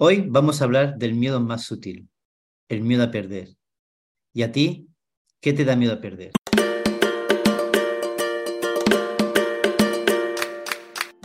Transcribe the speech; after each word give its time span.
Hoy 0.00 0.24
vamos 0.28 0.60
a 0.60 0.64
hablar 0.64 0.96
del 0.96 1.14
miedo 1.14 1.40
más 1.40 1.64
sutil, 1.64 2.08
el 2.68 2.82
miedo 2.82 3.02
a 3.04 3.10
perder. 3.10 3.48
¿Y 4.32 4.42
a 4.42 4.52
ti? 4.52 4.86
¿Qué 5.40 5.52
te 5.52 5.64
da 5.64 5.74
miedo 5.74 5.94
a 5.94 6.00
perder? 6.00 6.32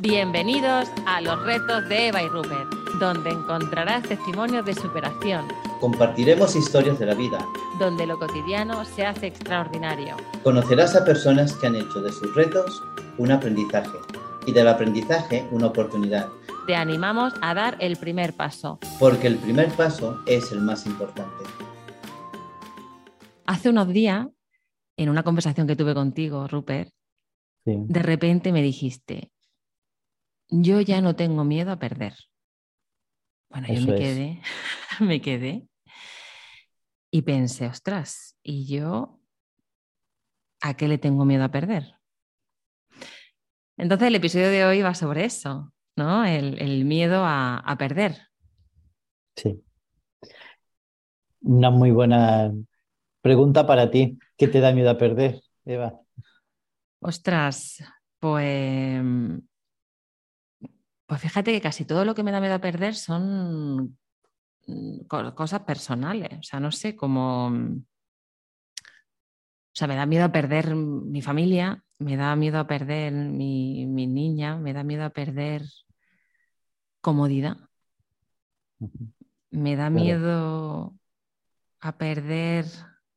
Bienvenidos 0.01 0.89
a 1.05 1.21
los 1.21 1.41
retos 1.43 1.87
de 1.87 2.07
Eva 2.07 2.23
y 2.23 2.27
Rupert, 2.27 2.69
donde 2.99 3.29
encontrarás 3.29 4.03
testimonios 4.03 4.65
de 4.65 4.73
superación, 4.73 5.47
Compartiremos 5.79 6.55
historias 6.55 6.97
de 6.99 7.05
la 7.05 7.13
vida. 7.13 7.45
donde 7.79 8.05
lo 8.07 8.17
cotidiano 8.17 8.85
se 8.85 9.05
hace 9.05 9.27
extraordinario. 9.27 10.15
Conocerás 10.43 10.95
a 10.95 11.03
personas 11.05 11.53
que 11.57 11.67
han 11.67 11.75
hecho 11.75 12.01
de 12.01 12.11
sus 12.11 12.33
retos 12.35 12.81
un 13.17 13.31
aprendizaje 13.31 13.97
y 14.45 14.51
del 14.51 14.67
aprendizaje 14.67 15.47
una 15.51 15.67
oportunidad, 15.67 16.27
Te 16.65 16.75
animamos 16.75 17.33
a 17.41 17.53
dar 17.53 17.77
el 17.81 17.97
primer 17.97 18.33
paso. 18.35 18.79
porque 18.99 19.27
el 19.27 19.37
primer 19.37 19.69
paso 19.75 20.21
es 20.25 20.51
el 20.51 20.61
más 20.61 20.85
importante. 20.85 21.43
Hace 23.45 23.69
unos 23.69 23.89
días, 23.89 24.27
en 24.97 25.09
una 25.09 25.23
conversación 25.23 25.67
que 25.67 25.75
tuve 25.75 25.93
contigo, 25.93 26.47
Rupert, 26.47 26.91
Sí. 27.65 27.75
de 27.77 28.01
repente 28.01 28.51
me 28.51 28.61
dijiste, 28.61 29.31
yo 30.49 30.81
ya 30.81 30.99
no 31.01 31.15
tengo 31.15 31.43
miedo 31.45 31.71
a 31.71 31.79
perder. 31.79 32.13
Bueno, 33.49 33.67
yo 33.67 33.81
me 33.85 33.93
es. 33.93 33.99
quedé, 33.99 34.41
me 34.99 35.21
quedé 35.21 35.67
y 37.11 37.21
pensé, 37.21 37.67
ostras, 37.67 38.37
¿y 38.43 38.65
yo 38.67 39.19
a 40.61 40.75
qué 40.75 40.87
le 40.89 40.97
tengo 40.97 41.23
miedo 41.25 41.43
a 41.45 41.51
perder? 41.51 41.95
Entonces 43.77 44.07
el 44.09 44.15
episodio 44.15 44.49
de 44.49 44.65
hoy 44.65 44.81
va 44.81 44.93
sobre 44.93 45.23
eso, 45.25 45.72
¿no? 45.95 46.25
El, 46.25 46.61
el 46.61 46.85
miedo 46.85 47.23
a, 47.25 47.57
a 47.57 47.77
perder. 47.77 48.17
Sí. 49.35 49.63
Una 51.41 51.69
muy 51.69 51.91
buena 51.91 52.51
pregunta 53.21 53.67
para 53.67 53.91
ti. 53.91 54.17
¿Qué 54.37 54.47
te 54.47 54.59
da 54.61 54.71
miedo 54.73 54.89
a 54.91 54.97
perder, 54.97 55.41
Eva? 55.65 55.99
Ostras, 57.01 57.83
pues, 58.19 59.01
pues 61.05 61.21
fíjate 61.21 61.51
que 61.51 61.61
casi 61.61 61.85
todo 61.85 62.05
lo 62.05 62.15
que 62.15 62.23
me 62.23 62.31
da 62.31 62.39
miedo 62.41 62.55
a 62.55 62.59
perder 62.61 62.95
son 62.95 63.97
mm, 64.67 64.99
co- 65.07 65.35
cosas 65.35 65.61
personales. 65.61 66.29
O 66.39 66.43
sea, 66.43 66.59
no 66.59 66.71
sé 66.71 66.95
cómo. 66.95 67.47
O 67.47 67.81
sea, 69.75 69.87
me 69.87 69.95
da 69.95 70.05
miedo 70.05 70.25
a 70.25 70.31
perder 70.31 70.75
mi 70.75 71.21
familia, 71.21 71.83
me 72.03 72.17
da 72.17 72.35
miedo 72.35 72.59
a 72.59 72.67
perder 72.67 73.13
mi, 73.13 73.85
mi 73.85 74.07
niña, 74.07 74.57
me 74.57 74.73
da 74.73 74.83
miedo 74.83 75.05
a 75.05 75.09
perder 75.09 75.63
comodidad, 77.01 77.57
me 79.51 79.75
da 79.75 79.89
Claro. 79.89 79.95
miedo 79.95 80.93
a 81.79 81.97
perder 81.97 82.65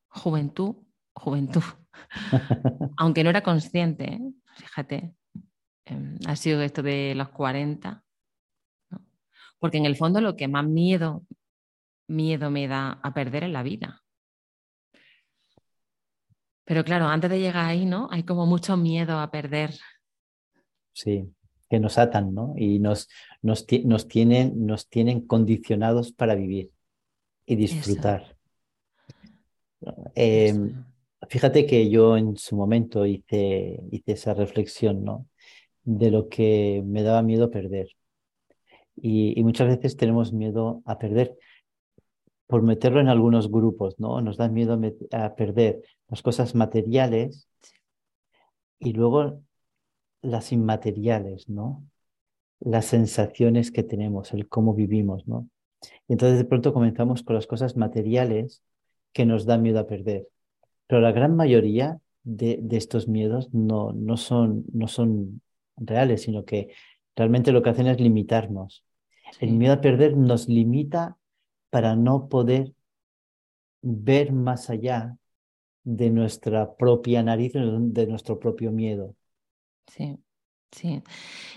juventud, 0.09 0.77
juventud. 1.15 1.63
aunque 2.97 3.25
no 3.25 3.31
era 3.31 3.43
consciente, 3.43 4.05
¿eh? 4.05 4.33
fíjate, 4.55 5.15
em, 5.85 6.19
ha 6.27 6.37
sido 6.37 6.63
esto 6.63 6.83
de 6.83 7.15
los 7.15 7.29
40, 7.31 8.05
¿no? 8.91 9.05
porque 9.59 9.79
en 9.79 9.87
el 9.87 9.97
fondo 9.97 10.21
lo 10.21 10.37
que 10.37 10.49
más 10.49 10.67
miedo, 10.67 11.25
miedo 12.09 12.51
me 12.51 12.69
da 12.69 13.01
a 13.03 13.15
perder 13.15 13.45
es 13.45 13.51
la 13.51 13.63
vida. 13.63 14.03
Pero 16.67 16.85
claro, 16.85 17.07
antes 17.07 17.31
de 17.31 17.39
llegar 17.39 17.65
ahí, 17.65 17.87
¿no? 17.87 18.09
Hay 18.11 18.25
como 18.25 18.45
mucho 18.45 18.77
miedo 18.77 19.19
a 19.21 19.31
perder. 19.31 19.71
Sí, 20.93 21.33
que 21.71 21.79
nos 21.79 21.97
atan, 21.97 22.35
¿no? 22.35 22.55
Y 22.57 22.81
nos, 22.81 23.09
nos, 23.41 23.65
nos 23.85 24.09
tienen, 24.09 24.67
nos 24.67 24.89
tienen 24.89 25.21
condicionados 25.27 26.13
para 26.13 26.35
vivir 26.35 26.73
y 27.47 27.55
disfrutar. 27.55 28.37
Eh, 30.17 30.49
Eso. 30.49 30.61
fíjate 31.29 31.67
que 31.67 31.89
yo 31.89 32.17
en 32.17 32.37
su 32.37 32.57
momento 32.57 33.07
hice, 33.07 33.81
hice 33.93 34.13
esa 34.13 34.35
reflexión, 34.35 35.05
¿no? 35.05 35.29
De 35.85 36.11
lo 36.11 36.29
que 36.29 36.83
me 36.85 37.05
daba 37.05 37.23
miedo 37.23 37.49
perder. 37.49 37.91
Y, 38.97 39.39
y 39.39 39.45
muchas 39.45 39.69
veces 39.69 39.97
tenemos 39.97 40.33
miedo 40.33 40.83
a 40.85 40.99
perder 40.99 41.37
por 42.47 42.63
meterlo 42.63 43.01
en 43.01 43.09
algunos 43.09 43.51
grupos, 43.51 43.99
¿no? 43.99 44.21
Nos 44.21 44.37
da 44.37 44.49
miedo 44.49 44.79
a, 45.13 45.35
perder 45.35 45.83
las 46.09 46.23
cosas 46.23 46.55
materiales 46.55 47.49
y 48.79 48.93
luego 48.93 49.43
las 50.23 50.53
inmateriales, 50.53 51.49
¿no? 51.49 51.85
Las 52.61 52.87
sensaciones 52.87 53.71
que 53.71 53.83
tenemos, 53.83 54.33
el 54.33 54.49
cómo 54.49 54.75
vivimos, 54.75 55.27
¿no? 55.27 55.49
Y 56.09 56.13
entonces 56.13 56.39
de 56.39 56.45
pronto 56.45 56.73
comenzamos 56.73 57.23
con 57.23 57.35
las 57.35 57.47
cosas 57.47 57.77
materiales 57.77 58.63
que 59.13 59.27
nos 59.27 59.45
da 59.45 59.59
miedo 59.59 59.81
a 59.81 59.87
perder. 59.87 60.29
Pero 60.87 61.01
la 61.01 61.13
gran 61.13 61.37
mayoría 61.37 61.99
de, 62.23 62.59
de 62.63 62.77
estos 62.77 63.09
miedos 63.09 63.53
no, 63.53 63.93
no 63.93 64.17
son, 64.17 64.65
no 64.73 64.89
son 64.89 65.43
reales, 65.77 66.23
sino 66.23 66.45
que 66.45 66.69
realmente 67.17 67.53
lo 67.53 67.63
que 67.63 67.71
hacen 67.71 67.89
es 67.89 68.01
limitarnos. 68.01 68.85
El 69.41 69.53
miedo 69.53 69.75
a 69.75 69.81
perder 69.81 70.17
nos 70.17 70.49
limita 70.49 71.17
para 71.71 71.97
no 71.97 72.29
poder 72.29 72.75
ver 73.83 74.33
más 74.33 74.71
allá 74.71 75.17
de 75.85 76.11
nuestra 76.11 76.77
propia 76.77 77.23
nariz, 77.23 77.53
de 77.55 78.07
nuestro 78.07 78.39
propio 78.41 78.73
miedo. 78.73 79.15
Sí, 79.87 80.19
sí. 80.73 81.03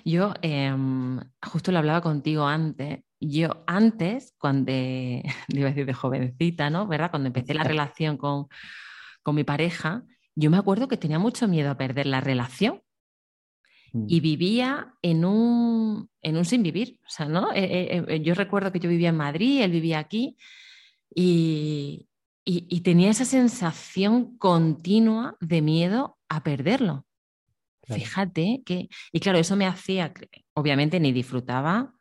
Yo 0.06 0.34
em, 0.42 1.20
justo 1.42 1.72
lo 1.72 1.80
hablaba 1.80 2.02
contigo 2.02 2.46
antes. 2.46 3.00
Yo 3.20 3.64
antes, 3.68 4.34
cuando, 4.38 4.72
iba 5.50 5.68
a 5.68 5.70
decir 5.72 5.86
de 5.86 5.94
jovencita, 5.94 6.70
¿no? 6.70 6.88
¿Verdad? 6.88 7.10
Cuando 7.10 7.28
empecé 7.28 7.54
la 7.54 7.64
relación 7.66 8.18
con, 8.18 8.48
con 9.24 9.36
mi 9.36 9.44
pareja, 9.44 10.04
yo 10.36 10.52
me 10.52 10.58
acuerdo 10.58 10.88
que 10.88 10.98
tenía 10.98 11.20
mucho 11.20 11.48
miedo 11.48 11.72
a 11.72 11.78
perder 11.78 12.06
la 12.06 12.22
relación. 12.22 12.82
Y 13.94 14.20
vivía 14.20 14.94
en 15.02 15.26
un, 15.26 16.10
en 16.22 16.38
un 16.38 16.46
sin 16.46 16.64
vivir. 16.64 17.00
O 17.06 17.10
sea, 17.10 17.28
¿no? 17.28 17.52
Eh, 17.54 17.64
eh, 17.64 18.06
eh, 18.08 18.22
yo 18.22 18.34
recuerdo 18.36 18.72
que 18.72 18.80
yo 18.80 18.90
vivía 18.90 19.10
en 19.10 19.18
Madrid, 19.18 19.62
él 19.62 19.72
vivía 19.72 20.00
aquí 20.00 20.38
y, 21.14 22.08
y- 22.46 22.66
y 22.70 22.82
tenía 22.82 23.10
esa 23.10 23.26
sensación 23.26 24.38
continua 24.38 25.36
de 25.42 25.62
miedo 25.62 26.18
a 26.30 26.44
perderlo. 26.44 27.06
Claro. 27.82 28.02
Fíjate 28.02 28.62
que, 28.66 28.90
y 29.12 29.20
claro, 29.20 29.40
eso 29.40 29.56
me 29.56 29.66
hacía, 29.66 30.14
obviamente 30.54 31.00
ni 31.00 31.12
disfrutaba, 31.12 31.94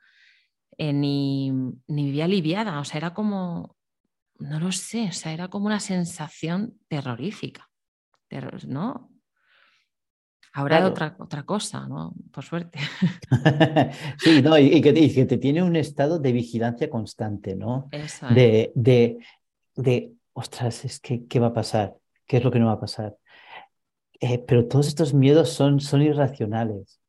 eh, 0.76 0.92
ni, 0.92 1.50
ni 1.50 2.04
vivía 2.04 2.26
aliviada, 2.26 2.80
o 2.80 2.84
sea, 2.84 2.98
era 2.98 3.14
como, 3.14 3.76
no 4.38 4.60
lo 4.60 4.70
sé, 4.72 5.08
o 5.08 5.12
sea, 5.12 5.32
era 5.32 5.48
como 5.48 5.66
una 5.66 5.80
sensación 5.80 6.78
terrorífica, 6.88 7.68
terror- 8.28 8.66
¿no? 8.66 9.10
Ahora 10.54 10.78
Claro. 10.78 10.90
otra, 10.92 11.16
otra 11.18 11.42
cosa, 11.44 11.86
¿no? 11.86 12.14
Por 12.32 12.44
suerte. 12.44 12.78
Sí, 14.18 14.42
no, 14.42 14.58
y, 14.58 14.66
y 14.66 14.80
que, 14.80 14.90
y 14.90 15.14
que 15.14 15.26
te 15.26 15.38
tiene 15.38 15.62
un 15.62 15.76
estado 15.76 16.18
de 16.18 16.32
vigilancia 16.32 16.88
constante, 16.90 17.54
¿no? 17.54 17.88
Eso 17.92 18.26
es. 18.28 18.34
De, 18.34 18.72
de, 18.74 19.18
de, 19.76 20.12
ostras, 20.32 20.84
es 20.84 21.00
que, 21.00 21.26
¿qué 21.26 21.38
va 21.40 21.48
a 21.48 21.52
pasar? 21.54 21.94
¿Qué 22.26 22.38
es 22.38 22.44
lo 22.44 22.50
que 22.50 22.58
no 22.58 22.66
va 22.66 22.72
a 22.72 22.80
pasar? 22.80 23.16
Eh, 24.20 24.38
pero 24.38 24.66
todos 24.66 24.88
estos 24.88 25.14
miedos 25.14 25.50
son, 25.50 25.80
son 25.80 26.02
irracionales. 26.02 27.00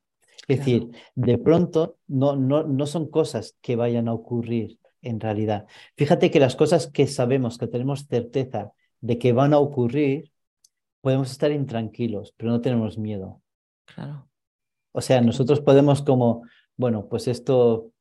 Es 0.48 0.58
Claro. 0.58 0.64
decir, 0.64 0.90
de 1.16 1.38
pronto 1.38 1.98
no, 2.08 2.36
no, 2.36 2.64
no 2.64 2.86
son 2.86 3.10
cosas 3.10 3.56
que 3.62 3.76
vayan 3.76 4.08
a 4.08 4.14
ocurrir 4.14 4.80
en 5.02 5.20
realidad. 5.20 5.66
Fíjate 5.96 6.30
que 6.32 6.40
las 6.40 6.56
cosas 6.56 6.88
que 6.88 7.08
sabemos, 7.08 7.58
que 7.58 7.68
tenemos 7.68 8.06
certeza 8.08 8.72
de 9.02 9.18
que 9.18 9.32
van 9.34 9.54
a 9.54 9.60
ocurrir, 9.60 10.32
podemos 11.02 11.32
estar 11.32 11.52
intranquilos, 11.52 12.34
pero 12.38 12.52
no 12.52 12.62
tenemos 12.62 12.98
miedo. 12.98 13.42
Claro. 13.86 14.28
O 14.92 15.02
sea, 15.02 15.22
nosotros 15.22 15.62
podemos 15.62 16.02
como, 16.02 16.44
bueno, 16.76 17.08
pues 17.08 17.28
esto 17.28 17.92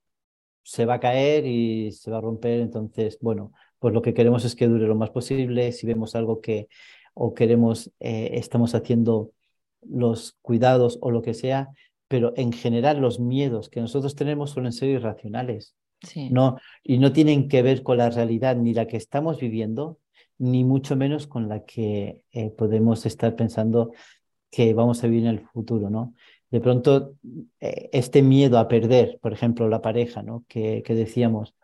se 0.62 0.84
va 0.84 0.94
a 0.94 1.00
caer 1.00 1.46
y 1.46 1.92
se 1.92 2.10
va 2.10 2.18
a 2.18 2.22
romper, 2.22 2.60
entonces, 2.60 3.18
bueno, 3.20 3.52
pues 3.78 3.94
lo 3.94 4.02
que 4.02 4.14
queremos 4.14 4.44
es 4.44 4.54
que 4.54 4.68
dure 4.68 4.86
lo 4.86 4.94
más 4.94 5.10
posible. 5.10 5.72
Si 5.72 5.86
vemos 5.86 6.14
algo 6.14 6.40
que 6.40 6.68
o 7.14 7.34
queremos, 7.34 7.90
eh, 8.00 8.30
estamos 8.34 8.74
haciendo 8.74 9.32
los 9.82 10.36
cuidados 10.42 10.98
o 11.00 11.10
lo 11.10 11.22
que 11.22 11.34
sea, 11.34 11.68
pero 12.08 12.32
en 12.36 12.52
general 12.52 13.00
los 13.00 13.20
miedos 13.20 13.68
que 13.68 13.80
nosotros 13.80 14.14
tenemos 14.14 14.50
suelen 14.50 14.72
ser 14.72 14.88
irracionales, 14.90 15.74
Sí. 16.00 16.30
no, 16.30 16.56
y 16.84 16.98
no 16.98 17.12
tienen 17.12 17.48
que 17.48 17.60
ver 17.62 17.82
con 17.82 17.98
la 17.98 18.08
realidad 18.08 18.54
ni 18.56 18.72
la 18.72 18.86
que 18.86 18.96
estamos 18.96 19.40
viviendo, 19.40 19.98
ni 20.38 20.64
mucho 20.64 20.96
menos 20.96 21.26
con 21.26 21.48
la 21.48 21.64
que 21.64 22.22
eh, 22.32 22.50
podemos 22.50 23.06
estar 23.06 23.36
pensando 23.36 23.92
que 24.50 24.72
vamos 24.74 25.02
a 25.02 25.06
vivir 25.08 25.24
en 25.24 25.30
el 25.30 25.40
futuro, 25.40 25.90
¿no? 25.90 26.14
De 26.50 26.60
pronto, 26.60 27.14
eh, 27.60 27.90
este 27.92 28.22
miedo 28.22 28.58
a 28.58 28.68
perder, 28.68 29.18
por 29.20 29.32
ejemplo, 29.32 29.68
la 29.68 29.82
pareja, 29.82 30.22
¿no? 30.22 30.44
Que, 30.48 30.82
que 30.84 30.94
decíamos, 30.94 31.54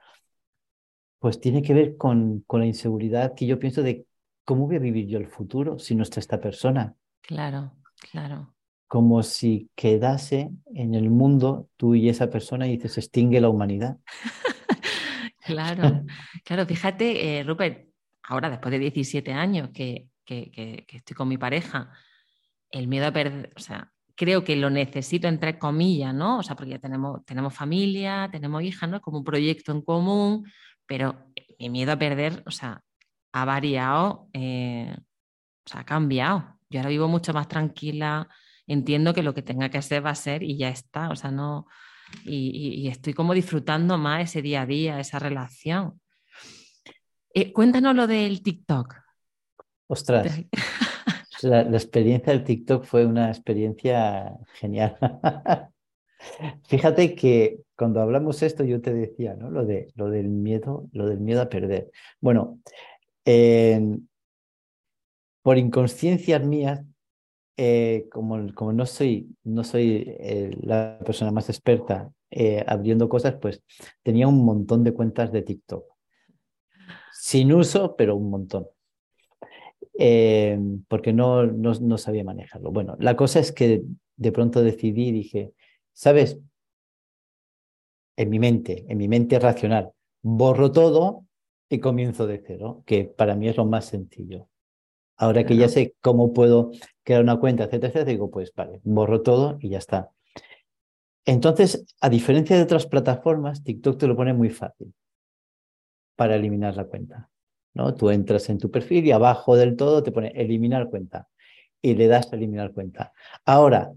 pues 1.19 1.41
tiene 1.41 1.63
que 1.63 1.73
ver 1.75 1.97
con, 1.97 2.41
con 2.47 2.61
la 2.61 2.67
inseguridad 2.67 3.35
que 3.35 3.47
yo 3.47 3.59
pienso 3.59 3.83
de 3.83 4.07
cómo 4.45 4.67
voy 4.67 4.77
a 4.77 4.81
vivir 4.81 5.07
yo 5.07 5.19
el 5.19 5.29
futuro 5.29 5.79
si 5.79 5.95
no 5.95 6.03
está 6.03 6.21
esta 6.21 6.41
persona. 6.41 6.95
Claro, 7.23 7.73
claro. 8.11 8.55
como 8.87 9.23
si 9.23 9.71
quedase 9.75 10.51
en 10.75 10.95
el 10.95 11.11
mundo 11.11 11.69
tú 11.77 11.95
y 11.95 12.09
esa 12.09 12.31
persona 12.31 12.67
y 12.67 12.77
dices, 12.77 12.99
extingue 12.99 13.41
la 13.41 13.49
humanidad. 13.49 13.99
Claro, 15.47 16.05
claro, 16.43 16.65
fíjate, 16.65 17.39
eh, 17.39 17.45
Rupert, 17.45 17.87
ahora 18.25 18.51
después 18.51 18.73
de 18.73 18.79
17 18.79 19.33
años 19.33 19.71
que, 19.73 20.09
que, 20.25 20.87
estoy 20.89 21.15
con 21.15 21.29
mi 21.29 21.39
pareja, 21.39 21.91
el 22.71 22.89
miedo 22.89 23.07
a 23.07 23.13
perder, 23.13 23.53
o 23.57 23.61
sea, 23.61 23.93
creo 24.17 24.45
que 24.45 24.57
lo 24.57 24.71
necesito 24.71 25.29
entre 25.29 25.59
comillas, 25.59 26.15
¿no? 26.15 26.39
O 26.39 26.43
sea, 26.43 26.57
porque 26.57 26.73
ya 26.73 26.79
tenemos, 26.79 27.25
tenemos 27.25 27.55
familia, 27.55 28.29
tenemos 28.31 28.63
hijas, 28.63 28.89
¿no? 28.89 29.01
Como 29.01 29.19
un 29.19 29.25
proyecto 29.25 29.73
en 29.73 29.83
común, 29.83 30.51
pero 30.87 31.27
mi 31.59 31.71
miedo 31.71 31.93
a 31.93 31.99
perder, 31.99 32.43
o 32.47 32.51
sea, 32.51 32.83
ha 33.33 33.45
variado, 33.45 34.29
eh, 34.33 34.97
o 35.67 35.71
sea, 35.71 35.81
ha 35.81 35.85
cambiado. 35.85 36.59
Yo 36.71 36.81
ahora 36.81 36.91
vivo 36.91 37.09
mucho 37.09 37.33
más 37.33 37.49
tranquila, 37.49 38.29
entiendo 38.67 39.15
que 39.15 39.23
lo 39.23 39.35
que 39.35 39.43
tenga 39.43 39.69
que 39.69 39.83
ser 39.83 40.05
va 40.05 40.11
a 40.11 40.15
ser 40.15 40.43
y 40.43 40.57
ya 40.57 40.69
está, 40.69 41.11
o 41.11 41.17
sea, 41.17 41.31
no, 41.31 41.67
y, 42.25 42.89
estoy 42.89 43.15
como 43.15 43.35
disfrutando 43.35 43.99
más 43.99 44.31
ese 44.31 44.43
día 44.43 44.63
a 44.63 44.67
día, 44.67 45.01
esa 45.01 45.19
relación. 45.19 46.01
Eh, 47.37 47.53
cuéntanos 47.53 47.97
lo 47.97 48.07
del 48.07 48.43
TikTok. 48.45 48.95
Ostras, 49.89 50.41
la, 51.43 51.63
experiencia 51.63 52.33
del 52.33 52.45
TikTok 52.45 52.85
fue 52.85 53.05
una 53.05 53.29
experiencia 53.29 54.39
genial. 54.55 54.97
Fíjate 56.69 57.17
que 57.17 57.59
cuando 57.77 58.01
hablamos 58.01 58.41
esto 58.45 58.63
yo 58.63 58.81
te 58.81 58.95
decía, 58.95 59.35
¿no? 59.35 59.51
Lo, 59.51 59.67
de, 59.67 59.93
lo 59.97 60.11
del 60.11 60.29
miedo, 60.29 60.89
lo 60.93 61.09
del 61.09 61.19
miedo 61.19 61.43
a 61.43 61.49
perder. 61.49 61.91
Bueno, 62.21 62.61
por 65.43 65.59
inconsciencias 65.59 66.45
mías, 66.45 66.85
eh, 67.57 68.07
como, 68.13 68.55
como, 68.55 68.73
no 68.73 68.87
soy, 68.87 69.37
no 69.43 69.65
soy 69.65 70.05
eh, 70.07 70.57
la 70.63 71.01
persona 71.05 71.33
más 71.33 71.49
experta 71.49 72.13
abriendo 72.67 73.09
cosas, 73.09 73.35
pues 73.41 73.63
tenía 74.05 74.29
un 74.29 74.45
montón 74.45 74.85
de 74.85 74.95
cuentas 74.95 75.33
de 75.33 75.43
TikTok. 75.43 75.94
Sin 77.25 77.55
uso, 77.55 77.97
pero 77.97 78.17
un 78.17 78.29
montón. 78.29 78.69
porque 80.89 81.15
no, 81.15 81.47
no, 81.47 81.73
no, 81.73 81.97
sabía 81.97 82.23
manejarlo. 82.23 82.71
Bueno, 82.71 82.97
la 83.01 83.17
cosa 83.17 83.41
es 83.41 83.51
que 83.51 83.83
de 84.17 84.31
pronto 84.31 84.63
decidí, 84.63 85.11
dije, 85.11 85.55
¿sabes? 85.95 86.39
En 88.17 88.29
mi 88.29 88.39
mente, 88.39 88.85
en 88.91 88.99
mi 88.99 89.09
mente 89.09 89.39
racional, 89.39 89.93
borro 90.21 90.71
todo 90.71 91.25
y 91.71 91.81
comienzo 91.81 92.27
de 92.27 92.43
cero, 92.47 92.83
que 92.85 93.05
para 93.05 93.37
mí 93.37 93.49
es 93.49 93.57
lo 93.57 93.65
más 93.65 93.87
sencillo. 93.87 94.51
Ahora 95.17 95.47
que 95.47 95.57
ya 95.57 95.71
sé 95.71 95.95
cómo 96.03 96.35
puedo 96.35 96.73
crear 97.05 97.23
una 97.23 97.41
cuenta, 97.41 97.65
etcétera, 97.65 97.89
etcétera, 97.89 98.13
digo, 98.13 98.31
pues 98.31 98.53
vale, 98.55 98.83
borro 98.85 99.23
todo 99.23 99.57
y 99.61 99.71
ya 99.71 99.79
está. 99.79 100.11
Entonces, 101.25 101.87
a 102.03 102.11
diferencia 102.11 102.55
de 102.55 102.65
otras 102.65 102.87
plataformas, 102.87 103.65
TikTok 103.65 103.99
te 103.99 104.09
lo 104.09 104.15
pone 104.15 104.35
muy 104.35 104.51
fácil 104.51 104.93
para 106.17 106.37
eliminar 106.37 106.77
la 106.77 106.85
cuenta. 106.85 107.31
¿no? 107.75 107.95
Tú 107.95 108.11
entras 108.11 108.49
en 108.51 108.59
tu 108.59 108.71
perfil 108.71 109.07
y 109.07 109.13
abajo 109.13 109.57
del 109.57 109.77
todo 109.77 110.03
te 110.03 110.13
pone 110.13 110.29
eliminar 110.35 110.91
cuenta 110.91 111.29
y 111.83 111.95
le 111.95 112.07
das 112.09 112.33
a 112.33 112.37
eliminar 112.37 112.73
cuenta. 112.73 113.13
Ahora, 113.45 113.93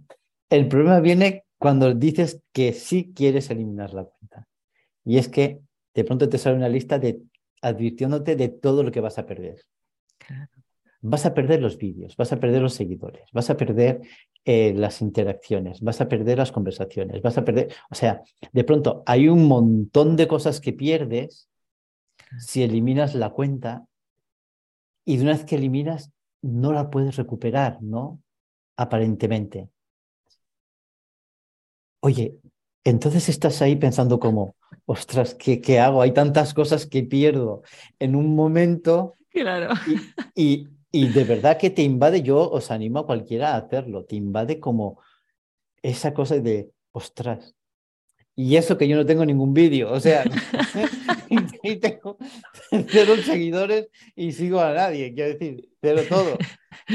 el 0.50 0.68
problema 0.68 1.00
viene 1.00 1.46
cuando 1.58 1.94
dices 1.94 2.42
que 2.52 2.74
sí 2.74 3.14
quieres 3.16 3.50
eliminar 3.50 3.94
la 3.94 4.06
cuenta. 4.06 4.48
Y 5.06 5.18
es 5.18 5.30
que 5.30 5.62
de 5.94 6.04
pronto 6.04 6.28
te 6.28 6.38
sale 6.38 6.58
una 6.58 6.70
lista 6.70 7.00
de 7.00 7.22
advirtiéndote 7.62 8.36
de 8.36 8.50
todo 8.50 8.84
lo 8.84 8.92
que 8.92 9.00
vas 9.00 9.18
a 9.18 9.26
perder. 9.26 9.64
Claro 10.18 10.50
vas 11.02 11.26
a 11.26 11.34
perder 11.34 11.62
los 11.62 11.78
vídeos, 11.78 12.16
vas 12.18 12.32
a 12.32 12.40
perder 12.40 12.62
los 12.62 12.74
seguidores, 12.74 13.30
vas 13.32 13.50
a 13.50 13.58
perder 13.58 14.02
eh, 14.46 14.74
las 14.76 15.02
interacciones, 15.02 15.82
vas 15.82 16.02
a 16.02 16.08
perder 16.08 16.38
las 16.38 16.52
conversaciones, 16.52 17.22
vas 17.22 17.38
a 17.38 17.46
perder, 17.46 17.70
o 17.90 17.96
sea, 17.96 18.22
de 18.52 18.64
pronto 18.64 19.04
hay 19.06 19.28
un 19.28 19.48
montón 19.48 20.16
de 20.16 20.28
cosas 20.28 20.60
que 20.60 20.74
pierdes 20.74 21.50
si 22.40 22.64
eliminas 22.64 23.16
la 23.16 23.30
cuenta 23.30 23.86
y 25.06 25.18
de 25.18 25.24
una 25.24 25.32
vez 25.34 25.46
que 25.46 25.56
eliminas 25.56 26.12
no 26.42 26.74
la 26.74 26.90
puedes 26.90 27.16
recuperar, 27.16 27.82
¿no? 27.82 28.22
Aparentemente. 28.76 29.70
Oye, 32.02 32.38
entonces 32.84 33.30
estás 33.30 33.62
ahí 33.62 33.76
pensando 33.76 34.20
como, 34.20 34.56
ostras, 34.86 35.36
¿qué, 35.36 35.60
qué 35.62 35.80
hago? 35.80 36.02
Hay 36.02 36.14
tantas 36.14 36.54
cosas 36.54 36.86
que 36.86 37.04
pierdo 37.04 37.64
en 38.00 38.16
un 38.16 38.36
momento. 38.36 39.18
Claro. 39.30 39.74
y, 40.36 40.68
y 40.92 41.10
de 41.10 41.24
verdad 41.24 41.58
que 41.58 41.70
te 41.70 41.84
invade, 41.84 42.22
yo 42.22 42.50
os 42.50 42.72
animo 42.72 43.00
a 43.00 43.06
cualquiera 43.06 43.54
a 43.54 43.58
hacerlo, 43.58 44.06
te 44.06 44.16
invade 44.16 44.60
como 44.60 45.02
esa 45.82 46.14
cosa 46.14 46.40
de, 46.40 46.72
ostras, 46.92 47.57
y 48.40 48.56
eso 48.56 48.78
que 48.78 48.88
yo 48.88 48.96
no 48.96 49.06
tengo 49.06 49.26
ningún 49.26 49.52
vídeo, 49.52 49.92
o 49.92 50.00
sea, 50.00 50.24
y 51.64 51.76
tengo 51.78 52.18
cero 52.70 53.16
seguidores 53.26 53.90
y 54.16 54.32
sigo 54.32 54.60
a 54.60 54.74
nadie, 54.74 55.12
quiero 55.14 55.34
decir, 55.34 55.68
cero 55.82 56.04
todo. 56.08 56.38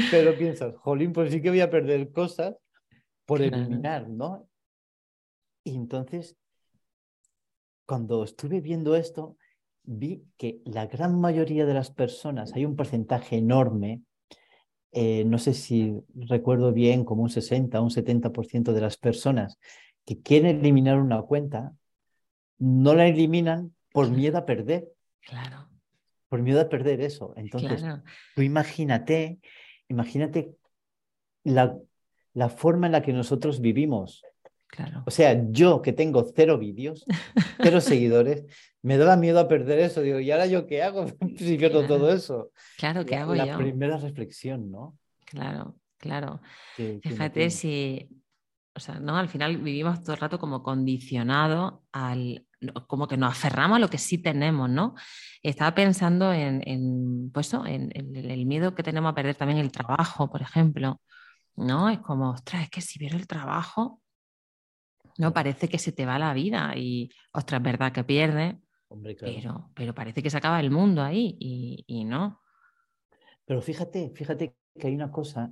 Pero 0.09 0.35
piensas, 0.37 0.73
jolín, 0.77 1.11
pues 1.11 1.33
sí 1.33 1.41
que 1.41 1.49
voy 1.49 1.59
a 1.59 1.69
perder 1.69 2.11
cosas 2.13 2.55
por 3.25 3.41
eliminar, 3.41 4.09
¿no? 4.09 4.47
Y 5.65 5.75
entonces, 5.75 6.37
cuando 7.85 8.23
estuve 8.23 8.61
viendo 8.61 8.95
esto, 8.95 9.35
vi 9.83 10.23
que 10.37 10.61
la 10.63 10.87
gran 10.87 11.19
mayoría 11.19 11.65
de 11.65 11.73
las 11.73 11.91
personas, 11.91 12.53
hay 12.53 12.63
un 12.63 12.77
porcentaje 12.77 13.35
enorme, 13.35 14.01
eh, 14.93 15.25
no 15.25 15.37
sé 15.39 15.53
si 15.53 15.93
recuerdo 16.15 16.71
bien, 16.71 17.03
como 17.03 17.23
un 17.23 17.29
60 17.29 17.81
o 17.81 17.83
un 17.83 17.89
70% 17.89 18.71
de 18.71 18.81
las 18.81 18.95
personas 18.95 19.59
que 20.05 20.21
quieren 20.21 20.59
eliminar 20.59 20.99
una 20.99 21.21
cuenta, 21.21 21.73
no 22.57 22.93
la 22.93 23.07
eliminan 23.07 23.73
por 23.91 24.09
miedo 24.09 24.37
a 24.37 24.45
perder. 24.45 24.89
Claro. 25.21 25.69
Por 26.29 26.41
miedo 26.41 26.61
a 26.61 26.69
perder 26.69 27.01
eso. 27.01 27.33
Entonces, 27.37 27.83
tú 28.35 28.41
imagínate, 28.41 29.39
imagínate 29.87 30.55
la, 31.43 31.77
la 32.33 32.49
forma 32.49 32.87
en 32.87 32.93
la 32.93 33.01
que 33.01 33.13
nosotros 33.13 33.61
vivimos. 33.61 34.23
Claro. 34.67 35.03
O 35.05 35.11
sea, 35.11 35.39
yo 35.51 35.83
que 35.83 35.93
tengo 35.93 36.25
cero 36.35 36.57
vídeos, 36.57 37.05
cero 37.61 37.79
seguidores, 37.81 38.45
me 38.81 38.97
daba 38.97 39.15
miedo 39.15 39.39
a 39.39 39.47
perder 39.47 39.79
eso. 39.79 40.01
Digo, 40.01 40.19
¿y 40.19 40.31
ahora 40.31 40.47
yo 40.47 40.65
qué 40.65 40.81
hago 40.81 41.05
si 41.37 41.57
pierdo 41.57 41.85
todo 41.85 42.11
eso? 42.11 42.51
Claro, 42.77 43.05
¿qué 43.05 43.15
hago 43.15 43.35
la 43.35 43.45
yo? 43.45 43.51
La 43.51 43.57
primera 43.59 43.97
reflexión, 43.97 44.71
¿no? 44.71 44.97
Claro, 45.25 45.75
claro. 45.99 46.41
Fíjate 46.75 47.51
si, 47.51 48.09
o 48.75 48.79
sea, 48.79 48.99
¿no? 48.99 49.17
Al 49.17 49.29
final 49.29 49.57
vivimos 49.57 50.01
todo 50.01 50.13
el 50.13 50.21
rato 50.21 50.39
como 50.39 50.63
condicionado 50.63 51.83
al, 51.91 52.47
como 52.87 53.07
que 53.07 53.17
nos 53.17 53.31
aferramos 53.31 53.77
a 53.77 53.79
lo 53.79 53.89
que 53.89 53.97
sí 53.97 54.17
tenemos, 54.17 54.69
¿no? 54.69 54.95
Estaba 55.41 55.75
pensando 55.75 56.33
en, 56.33 56.61
en 56.65 57.31
pues 57.31 57.53
en, 57.53 57.91
el 57.95 58.45
miedo 58.45 58.73
que 58.73 58.83
tenemos 58.83 59.11
a 59.11 59.15
perder 59.15 59.35
también 59.35 59.59
el 59.59 59.71
trabajo, 59.71 60.29
por 60.29 60.41
ejemplo, 60.41 61.01
¿no? 61.55 61.89
Es 61.89 61.99
como, 61.99 62.31
ostras, 62.31 62.63
es 62.63 62.69
que 62.69 62.81
si 62.81 62.97
pierdo 62.97 63.17
el 63.17 63.27
trabajo, 63.27 64.01
no 65.17 65.33
parece 65.33 65.67
que 65.67 65.77
se 65.77 65.91
te 65.91 66.05
va 66.05 66.17
la 66.17 66.33
vida 66.33 66.73
y, 66.75 67.09
ostras, 67.33 67.59
es 67.59 67.63
verdad 67.63 67.91
que 67.91 68.03
pierdes, 68.03 68.55
pero, 69.19 69.71
pero 69.75 69.93
parece 69.93 70.23
que 70.23 70.29
se 70.29 70.37
acaba 70.37 70.59
el 70.59 70.71
mundo 70.71 71.03
ahí 71.03 71.37
y, 71.39 72.05
no. 72.05 72.41
Pero 73.45 73.61
fíjate, 73.61 74.11
fíjate 74.15 74.55
que 74.79 74.87
hay 74.87 74.95
una 74.95 75.11
cosa 75.11 75.51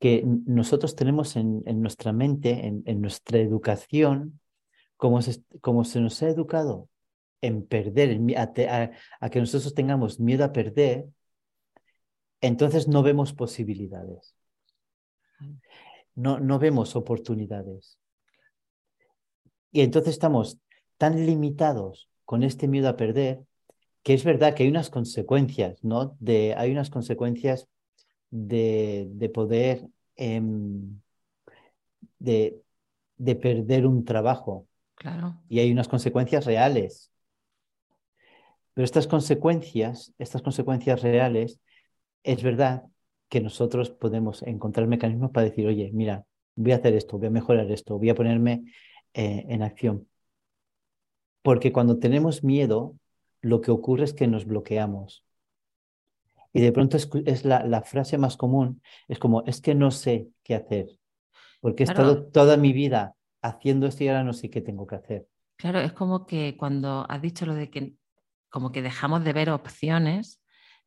que 0.00 0.24
nosotros 0.24 0.96
tenemos 0.96 1.36
en, 1.36 1.62
nuestra 1.82 2.12
mente, 2.12 2.66
en, 2.66 3.00
nuestra 3.02 3.38
educación, 3.38 4.40
como 4.96 5.20
se, 5.20 5.42
como 5.60 5.84
se 5.84 6.00
nos 6.00 6.22
ha 6.22 6.28
educado 6.30 6.88
en 7.42 7.66
perder, 7.66 8.18
a, 8.36 9.30
que 9.30 9.40
nosotros 9.40 9.74
tengamos 9.74 10.18
miedo 10.18 10.44
a 10.44 10.52
perder, 10.52 11.06
entonces 12.40 12.88
no 12.88 13.02
vemos 13.02 13.34
posibilidades. 13.34 14.34
No, 16.14 16.40
no 16.40 16.58
vemos 16.58 16.96
oportunidades. 16.96 17.98
Y 19.70 19.82
entonces 19.82 20.14
estamos 20.14 20.58
tan 20.96 21.26
limitados 21.26 22.08
con 22.24 22.42
este 22.42 22.68
miedo 22.68 22.88
a 22.88 22.96
perder, 22.96 23.44
que 24.02 24.14
es 24.14 24.24
verdad 24.24 24.54
que 24.54 24.62
hay 24.62 24.70
unas 24.70 24.88
consecuencias, 24.88 25.84
¿no? 25.84 26.16
De, 26.20 26.54
hay 26.54 26.72
unas 26.72 26.88
consecuencias 26.88 27.68
de, 28.30 29.08
de 29.10 29.28
poder, 29.28 29.86
em, 30.16 31.00
de, 32.18 32.62
de 33.16 33.34
perder 33.34 33.86
un 33.86 34.04
trabajo. 34.04 34.66
Claro. 34.94 35.40
Y 35.48 35.60
hay 35.60 35.72
unas 35.72 35.88
consecuencias 35.88 36.44
reales. 36.44 37.10
Pero 38.74 38.84
estas 38.84 39.06
consecuencias, 39.06 40.14
estas 40.18 40.42
consecuencias 40.42 41.02
reales, 41.02 41.60
es 42.22 42.42
verdad 42.42 42.84
que 43.28 43.40
nosotros 43.40 43.90
podemos 43.90 44.42
encontrar 44.42 44.86
mecanismos 44.86 45.30
para 45.30 45.46
decir, 45.46 45.66
oye, 45.66 45.90
mira, 45.92 46.24
voy 46.56 46.72
a 46.72 46.76
hacer 46.76 46.94
esto, 46.94 47.18
voy 47.18 47.28
a 47.28 47.30
mejorar 47.30 47.70
esto, 47.70 47.98
voy 47.98 48.10
a 48.10 48.14
ponerme 48.14 48.64
eh, 49.14 49.46
en 49.48 49.62
acción. 49.62 50.08
Porque 51.42 51.72
cuando 51.72 51.98
tenemos 51.98 52.44
miedo, 52.44 52.96
lo 53.40 53.60
que 53.60 53.70
ocurre 53.70 54.04
es 54.04 54.12
que 54.12 54.26
nos 54.26 54.44
bloqueamos. 54.44 55.24
Y 56.52 56.60
de 56.60 56.72
pronto 56.72 56.96
es, 56.96 57.44
la, 57.44 57.82
frase 57.82 58.18
más 58.18 58.36
común, 58.36 58.82
es 59.08 59.18
como, 59.18 59.44
es 59.46 59.60
que 59.60 59.74
no 59.74 59.90
sé 59.90 60.28
qué 60.42 60.56
hacer, 60.56 60.88
porque 61.60 61.84
he 61.84 61.86
estado 61.86 62.26
toda 62.26 62.56
mi 62.56 62.72
vida 62.72 63.14
haciendo 63.42 63.86
esto 63.86 64.04
y 64.04 64.08
ahora 64.08 64.24
no 64.24 64.32
sé 64.32 64.50
qué 64.50 64.60
tengo 64.60 64.86
que 64.86 64.96
hacer. 64.96 65.26
Claro, 65.56 65.78
es 65.80 65.92
como 65.92 66.26
que 66.26 66.56
cuando 66.56 67.06
has 67.08 67.22
dicho 67.22 67.46
lo 67.46 67.54
de 67.54 67.70
que 67.70 67.94
como 68.48 68.72
que 68.72 68.82
dejamos 68.82 69.24
de 69.24 69.32
ver 69.32 69.50
opciones, 69.50 70.42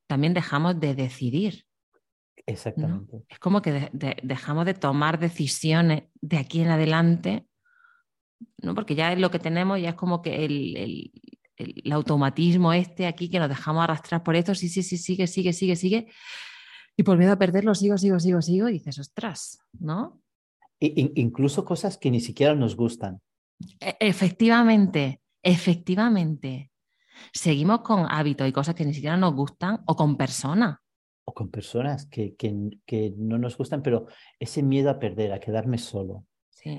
también 0.07 0.33
dejamos 0.33 0.79
de 0.79 0.95
decidir. 0.95 1.65
Exactamente. 2.45 3.23
Es 3.29 3.39
como 3.39 3.61
que 3.61 3.89
dejamos 4.21 4.65
de 4.65 4.73
tomar 4.73 5.17
decisiones 5.17 6.03
de 6.15 6.37
aquí 6.37 6.61
en 6.61 6.69
adelante, 6.69 7.47
¿no? 8.57 8.75
porque 8.75 8.95
ya 8.95 9.13
es 9.13 9.19
lo 9.19 9.31
que 9.31 9.39
tenemos, 9.39 9.79
ya 9.79 9.89
es 9.89 9.95
como 9.95 10.21
que 10.21 10.43
el, 10.43 10.75
el, 10.75 11.11
automatismo 11.91 12.73
este 12.73 13.05
aquí 13.05 13.29
que 13.29 13.39
nos 13.39 13.49
dejamos 13.49 13.83
arrastrar 13.83 14.23
por 14.23 14.35
esto, 14.35 14.55
sí, 14.55 14.69
sí, 14.69 14.83
sí, 14.83 14.97
sigue, 14.97 15.27
sigue, 15.27 15.53
sigue, 15.53 15.75
sigue. 15.75 16.07
Y 16.95 17.03
por 17.03 17.17
miedo 17.17 17.31
a 17.31 17.39
perderlo, 17.39 17.73
sigo, 17.75 17.97
sigo, 17.97 18.19
sigo, 18.19 18.41
sigo, 18.41 18.69
y 18.69 18.73
dices, 18.73 18.99
ostras, 18.99 19.59
¿no? 19.79 20.19
incluso 20.79 21.63
cosas 21.63 21.97
que 21.97 22.11
ni 22.11 22.19
siquiera 22.19 22.55
nos 22.55 22.75
gustan. 22.75 23.21
E, 23.79 23.95
efectivamente, 23.99 25.21
efectivamente. 25.41 26.71
Seguimos 27.31 27.81
con 27.81 28.05
hábitos 28.09 28.47
y 28.47 28.51
cosas 28.51 28.75
que 28.75 28.85
ni 28.85 28.93
siquiera 28.93 29.15
nos 29.15 29.33
gustan 29.33 29.81
o 29.85 29.95
con 29.95 30.17
personas. 30.17 30.79
O 31.25 31.33
con 31.33 31.49
personas 31.49 32.05
que, 32.07 32.35
que, 32.35 33.13
no 33.17 33.37
nos 33.37 33.57
gustan, 33.57 33.81
pero 33.81 34.07
ese 34.39 34.61
miedo 34.61 34.89
a 34.89 34.99
perder, 34.99 35.31
a 35.31 35.39
quedarme 35.39 35.77
solo, 35.77 36.25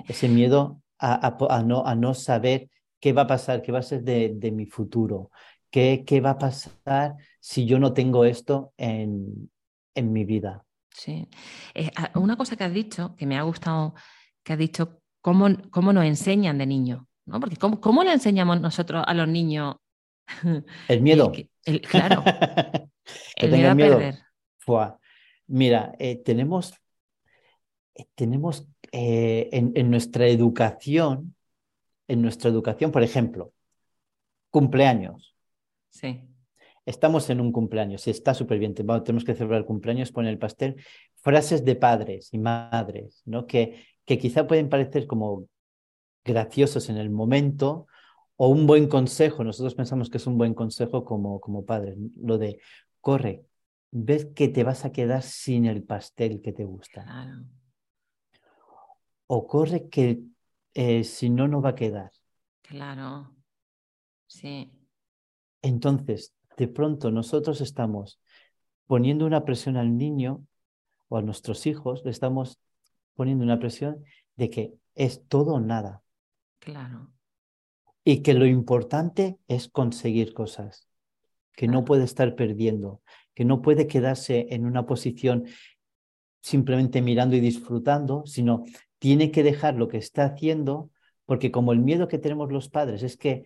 ese 0.07 0.29
miedo 0.29 0.83
a, 0.99 1.37
a, 1.51 1.63
no, 1.63 1.87
a 1.87 1.95
no 1.95 2.13
saber 2.13 2.69
qué 3.05 3.13
va 3.13 3.23
a 3.23 3.27
pasar, 3.27 3.61
qué 3.61 3.71
va 3.71 3.81
a 3.81 3.83
ser 3.83 4.03
de, 4.03 4.33
de 4.35 4.51
mi 4.51 4.65
futuro, 4.65 5.31
qué, 5.71 6.05
qué 6.07 6.23
va 6.23 6.31
a 6.31 6.39
pasar 6.39 7.17
si 7.39 7.67
yo 7.67 7.79
no 7.79 7.93
tengo 7.93 8.25
esto 8.25 8.73
en, 8.79 9.51
en 9.95 10.11
mi 10.11 10.25
vida. 10.25 10.65
Sí. 10.89 11.29
Eh, 11.75 11.91
una 12.15 12.39
cosa 12.39 12.57
que 12.57 12.65
has 12.65 12.73
dicho, 12.73 13.15
que 13.15 13.27
me 13.27 13.37
ha 13.37 13.43
gustado, 13.43 13.95
que 14.43 14.55
has 14.55 14.59
dicho, 14.59 15.03
cómo, 15.21 15.49
cómo 15.71 15.93
nos 15.93 16.07
enseñan 16.07 16.57
de 16.57 16.65
niño, 16.65 17.07
¿no? 17.27 17.41
Porque 17.41 17.57
¿cómo, 17.57 17.79
cómo 17.79 18.03
le 18.03 18.13
enseñamos 18.15 18.59
nosotros 18.63 19.05
a 19.07 19.13
los 19.13 19.29
niños? 19.29 19.77
El 20.89 21.03
miedo. 21.03 21.31
claro. 21.91 22.25
el 23.37 23.51
miedo 23.51 23.71
a 23.71 23.77
perder. 23.77 24.19
Mira, 25.47 25.95
eh, 25.99 26.23
tenemos, 26.25 26.73
eh, 27.97 28.07
tenemos 28.15 28.67
en, 28.93 29.73
en 29.75 29.91
nuestra 29.91 30.27
educación, 30.27 31.34
en 32.09 32.23
nuestra 32.23 32.51
educación, 32.51 32.91
por 32.91 33.03
ejemplo, 33.03 33.53
cumpleaños. 34.51 35.35
Sí 35.91 36.29
estamos 36.87 37.31
en 37.31 37.41
un 37.41 37.53
cumpleaños 37.53 38.07
y 38.07 38.11
está 38.11 38.35
súper 38.35 38.59
bien, 38.59 38.75
tenemos 38.75 39.25
que 39.25 39.35
celebrar 39.35 39.61
el 39.61 39.67
cumpleaños, 39.67 40.13
poner 40.13 40.33
el 40.33 40.39
pastel, 40.39 40.77
frases 41.17 41.65
de 41.65 41.77
padres 41.77 42.29
y 42.33 42.39
madres, 42.39 43.23
¿no? 43.25 43.47
Que, 43.47 43.85
que 44.05 44.19
quizá 44.19 44.47
pueden 44.47 44.69
parecer 44.69 45.07
como 45.07 45.49
graciosos 46.25 46.89
en 46.91 46.97
el 46.97 47.11
momento 47.11 47.87
o 48.37 48.49
un 48.49 48.67
buen 48.67 48.89
consejo, 48.89 49.45
nosotros 49.45 49.75
pensamos 49.75 50.11
que 50.11 50.19
es 50.19 50.27
un 50.27 50.37
buen 50.37 50.55
consejo 50.55 51.05
como, 51.05 51.41
como 51.41 51.65
padres, 51.65 51.97
lo 52.21 52.37
de, 52.37 52.59
corre, 53.01 53.45
ves 53.91 54.27
que 54.27 54.49
te 54.49 54.65
vas 54.65 54.85
a 54.85 54.93
quedar 54.93 55.23
sin 55.23 55.67
el 55.67 55.85
pastel 55.85 56.41
que 56.43 56.53
te 56.53 56.65
gusta. 56.65 57.07
O 59.27 59.47
corre 59.47 59.89
que 59.89 60.21
eh, 60.75 61.05
si 61.05 61.31
no, 61.31 61.49
no 61.49 61.63
va 61.63 61.71
a 61.71 61.75
quedar. 61.75 62.11
Claro, 62.63 63.35
sí. 64.27 64.71
Entonces, 65.63 66.35
de 66.57 66.69
pronto 66.69 67.11
nosotros 67.11 67.61
estamos 67.61 68.21
poniendo 68.87 69.27
una 69.27 69.45
presión 69.45 69.77
al 69.77 69.97
niño 69.97 70.45
o 71.09 71.17
a 71.17 71.23
nuestros 71.23 71.67
hijos, 71.67 72.03
le 72.05 72.11
estamos 72.11 72.59
poniendo 73.15 73.45
una 73.45 73.59
presión 73.59 74.05
de 74.37 74.51
que 74.51 74.75
es 74.95 75.27
todo 75.27 75.55
o 75.55 75.61
nada. 75.61 76.03
Claro. 76.59 77.11
Y 78.05 78.23
que 78.23 78.35
lo 78.35 78.47
importante 78.47 79.39
es 79.49 79.69
conseguir 79.69 80.35
cosas, 80.35 80.89
que 81.53 81.69
no 81.69 81.85
puede 81.85 82.05
estar 82.05 82.35
perdiendo, 82.35 83.01
que 83.35 83.45
no 83.45 83.63
puede 83.63 83.87
quedarse 83.87 84.47
en 84.51 84.67
una 84.67 84.87
posición 84.87 85.47
simplemente 86.43 87.01
mirando 87.01 87.37
y 87.37 87.41
disfrutando, 87.41 88.25
sino 88.27 88.65
tiene 89.05 89.31
que 89.31 89.43
dejar 89.43 89.75
lo 89.75 89.87
que 89.89 89.99
está 89.99 90.25
haciendo, 90.25 90.91
porque 91.27 91.51
como 91.51 91.75
el 91.75 91.79
miedo 91.79 92.09
que 92.09 92.17
tenemos 92.17 92.51
los 92.51 92.71
padres 92.71 93.03
es 93.03 93.19
que, 93.19 93.45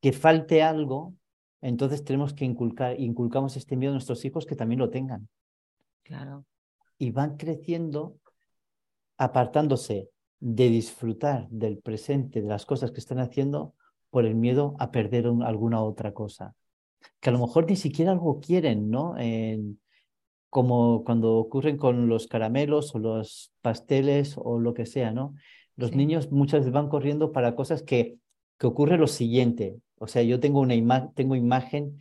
que 0.00 0.14
falte 0.14 0.62
algo, 0.62 1.12
entonces 1.60 2.02
tenemos 2.02 2.32
que 2.32 2.46
inculcar, 2.46 2.98
inculcamos 2.98 3.58
este 3.58 3.76
miedo 3.76 3.90
a 3.90 3.96
nuestros 3.96 4.24
hijos 4.24 4.46
que 4.46 4.56
también 4.56 4.78
lo 4.78 4.88
tengan. 4.88 5.28
Claro. 6.02 6.46
Y 6.96 7.10
van 7.10 7.36
creciendo 7.36 8.16
apartándose 9.18 10.08
de 10.40 10.70
disfrutar 10.70 11.46
del 11.50 11.76
presente, 11.76 12.40
de 12.40 12.48
las 12.48 12.64
cosas 12.64 12.90
que 12.90 13.00
están 13.00 13.18
haciendo, 13.18 13.74
por 14.08 14.24
el 14.24 14.34
miedo 14.34 14.76
a 14.78 14.90
perder 14.90 15.26
alguna 15.44 15.82
otra 15.82 16.14
cosa. 16.14 16.54
Que 17.20 17.28
a 17.28 17.34
lo 17.34 17.38
mejor 17.38 17.68
ni 17.68 17.76
siquiera 17.76 18.12
algo 18.12 18.40
quieren, 18.40 18.88
¿no? 18.88 19.14
Como 20.54 21.02
cuando 21.02 21.34
ocurren 21.34 21.76
con 21.76 22.06
los 22.08 22.28
caramelos 22.28 22.94
o 22.94 23.00
los 23.00 23.50
pasteles 23.60 24.36
o 24.38 24.60
lo 24.60 24.72
que 24.72 24.86
sea, 24.86 25.10
¿no? 25.10 25.34
Los 25.74 25.96
niños 25.96 26.30
muchas 26.30 26.60
veces 26.60 26.72
van 26.72 26.88
corriendo 26.88 27.32
para 27.32 27.56
cosas 27.56 27.82
que, 27.82 28.18
que 28.56 28.68
ocurre 28.68 28.96
lo 28.96 29.08
siguiente, 29.08 29.80
o 29.98 30.06
sea, 30.06 30.22
yo 30.22 30.38
tengo 30.38 30.60
una 30.60 30.76
imagen, 30.76 31.12
tengo 31.14 31.34
imagen 31.34 31.98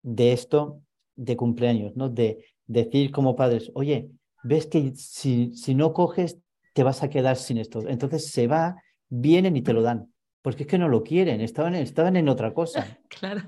de 0.00 0.32
esto 0.32 0.80
de 1.14 1.36
cumpleaños, 1.36 1.94
¿no? 1.94 2.08
De 2.08 2.42
decir 2.66 3.10
como 3.10 3.36
padres, 3.36 3.70
oye, 3.74 4.08
ves 4.44 4.66
que 4.66 4.92
si, 4.96 5.54
si 5.54 5.74
no 5.74 5.92
coges, 5.92 6.38
te 6.72 6.82
vas 6.82 7.02
a 7.02 7.10
quedar 7.10 7.36
sin 7.36 7.58
esto. 7.58 7.86
Entonces 7.86 8.30
se 8.30 8.46
va, 8.46 8.82
vienen 9.10 9.58
y 9.58 9.62
te 9.62 9.74
lo 9.74 9.82
dan. 9.82 10.10
Porque 10.40 10.62
es 10.62 10.68
que 10.70 10.78
no 10.78 10.88
lo 10.88 11.02
quieren, 11.02 11.42
estaban, 11.42 11.74
estaban 11.74 12.16
en 12.16 12.30
otra 12.30 12.54
cosa. 12.54 12.98
claro. 13.10 13.42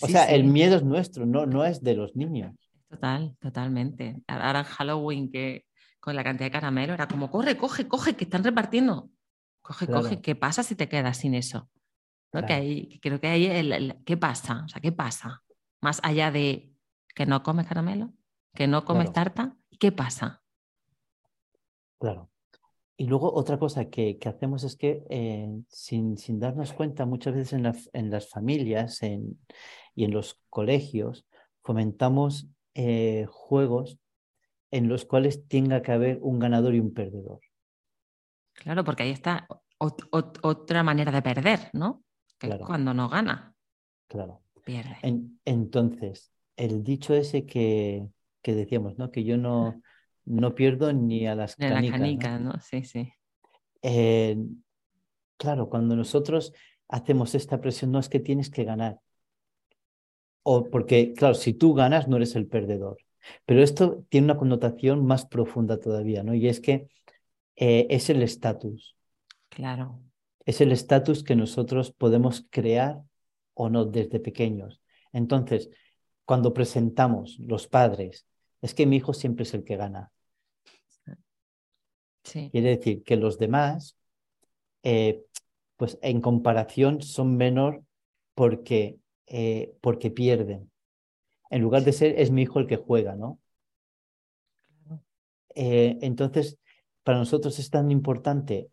O 0.00 0.06
sea, 0.06 0.26
el 0.26 0.44
miedo 0.44 0.76
es 0.76 0.84
nuestro, 0.84 1.26
no, 1.26 1.46
no 1.46 1.64
es 1.64 1.82
de 1.82 1.94
los 1.94 2.14
niños. 2.14 2.54
Total, 2.92 3.34
totalmente. 3.40 4.22
Ahora 4.26 4.58
en 4.60 4.64
Halloween 4.66 5.30
que 5.32 5.64
con 5.98 6.14
la 6.14 6.22
cantidad 6.22 6.48
de 6.48 6.50
caramelo 6.50 6.92
era 6.92 7.08
como, 7.08 7.30
corre, 7.30 7.56
coge, 7.56 7.88
coge, 7.88 8.16
que 8.16 8.24
están 8.24 8.44
repartiendo. 8.44 9.08
Coge, 9.62 9.86
coge, 9.86 10.20
¿qué 10.20 10.34
pasa 10.34 10.62
si 10.62 10.74
te 10.74 10.90
quedas 10.90 11.16
sin 11.16 11.34
eso? 11.34 11.70
Que 12.46 12.98
creo 13.00 13.18
que 13.18 13.28
ahí, 13.28 13.46
el, 13.46 13.96
¿qué 14.04 14.18
pasa? 14.18 14.64
O 14.66 14.68
sea, 14.68 14.82
¿qué 14.82 14.92
pasa? 14.92 15.42
Más 15.80 16.00
allá 16.02 16.30
de 16.30 16.74
que 17.14 17.24
no 17.24 17.42
comes 17.42 17.66
caramelo, 17.66 18.12
que 18.54 18.66
no 18.66 18.84
comes 18.84 19.10
tarta, 19.10 19.56
¿qué 19.80 19.90
pasa? 19.90 20.42
Claro. 21.98 22.28
Y 22.98 23.06
luego 23.06 23.32
otra 23.32 23.58
cosa 23.58 23.88
que, 23.88 24.18
que 24.18 24.28
hacemos 24.28 24.64
es 24.64 24.76
que 24.76 25.02
eh, 25.08 25.48
sin, 25.68 26.18
sin, 26.18 26.38
darnos 26.38 26.74
cuenta 26.74 27.06
muchas 27.06 27.34
veces 27.34 27.54
en, 27.54 27.72
en 27.94 28.10
las 28.10 28.28
familias 28.28 29.02
en, 29.02 29.40
y 29.94 30.04
en 30.04 30.10
los 30.10 30.42
colegios 30.50 31.26
fomentamos 31.62 32.48
eh, 32.74 33.26
juegos 33.28 33.98
en 34.70 34.88
los 34.88 35.04
cuales 35.04 35.46
tenga 35.48 35.82
que 35.82 35.92
haber 35.92 36.18
un 36.22 36.38
ganador 36.38 36.74
y 36.74 36.80
un 36.80 36.94
perdedor. 36.94 37.40
Claro, 38.54 38.84
porque 38.84 39.02
ahí 39.02 39.10
está 39.10 39.46
otra 39.78 40.82
manera 40.82 41.10
de 41.10 41.22
perder, 41.22 41.70
¿no? 41.72 42.04
cuando 42.66 42.92
no 42.92 43.08
gana. 43.08 43.54
Claro. 44.08 44.42
Pierde. 44.64 44.96
entonces, 45.44 46.32
el 46.56 46.84
dicho 46.84 47.14
ese 47.14 47.46
que, 47.46 48.06
que, 48.42 48.54
decíamos, 48.54 48.96
¿no? 48.96 49.10
Que 49.10 49.24
yo 49.24 49.36
no, 49.36 49.80
no 50.24 50.54
pierdo 50.54 50.92
ni 50.92 51.26
a 51.26 51.34
las 51.34 51.56
canicas. 51.56 51.82
La 51.84 51.90
canica, 51.90 52.38
¿no? 52.38 52.52
Sí, 52.60 52.84
sí. 52.84 53.12
Eh, 53.82 54.36
claro, 55.36 55.68
cuando 55.68 55.96
nosotros 55.96 56.52
hacemos 56.88 57.34
esta 57.34 57.60
presión, 57.60 57.90
no 57.90 57.98
es 57.98 58.08
que 58.08 58.20
tienes 58.20 58.50
que 58.50 58.64
ganar. 58.64 59.00
O 60.42 60.64
porque, 60.64 61.12
claro, 61.14 61.34
si 61.34 61.54
tú 61.54 61.74
ganas, 61.74 62.08
no 62.08 62.16
eres 62.16 62.34
el 62.36 62.46
perdedor. 62.46 62.98
Pero 63.46 63.62
esto 63.62 64.04
tiene 64.08 64.26
una 64.26 64.36
connotación 64.36 65.06
más 65.06 65.26
profunda 65.26 65.78
todavía, 65.78 66.22
¿no? 66.22 66.34
Y 66.34 66.48
es 66.48 66.60
que 66.60 66.88
eh, 67.56 67.86
es 67.90 68.10
el 68.10 68.22
estatus. 68.22 68.96
Claro 69.48 70.00
es 70.44 70.60
el 70.60 70.72
estatus 70.72 71.22
que 71.22 71.36
nosotros 71.36 71.92
podemos 71.92 72.46
crear 72.50 73.02
o 73.54 73.68
no 73.68 73.84
desde 73.84 74.20
pequeños. 74.20 74.80
Entonces, 75.12 75.70
cuando 76.24 76.54
presentamos 76.54 77.38
los 77.38 77.66
padres, 77.68 78.26
es 78.60 78.74
que 78.74 78.86
mi 78.86 78.96
hijo 78.96 79.12
siempre 79.12 79.44
es 79.44 79.54
el 79.54 79.64
que 79.64 79.76
gana. 79.76 80.10
Quiere 82.22 82.76
decir 82.76 83.02
que 83.02 83.16
los 83.16 83.38
demás, 83.38 83.96
eh, 84.82 85.24
pues 85.76 85.98
en 86.02 86.20
comparación, 86.20 87.02
son 87.02 87.36
menor 87.36 87.82
porque, 88.34 88.98
eh, 89.34 89.74
porque 89.80 90.10
pierden. 90.10 90.70
En 91.48 91.62
lugar 91.62 91.84
de 91.84 91.92
ser, 91.92 92.20
es 92.20 92.30
mi 92.30 92.42
hijo 92.42 92.58
el 92.58 92.66
que 92.66 92.76
juega, 92.76 93.16
¿no? 93.16 93.38
Eh, 95.54 95.98
entonces, 96.02 96.58
para 97.02 97.18
nosotros 97.18 97.58
es 97.58 97.70
tan 97.70 97.90
importante 97.90 98.70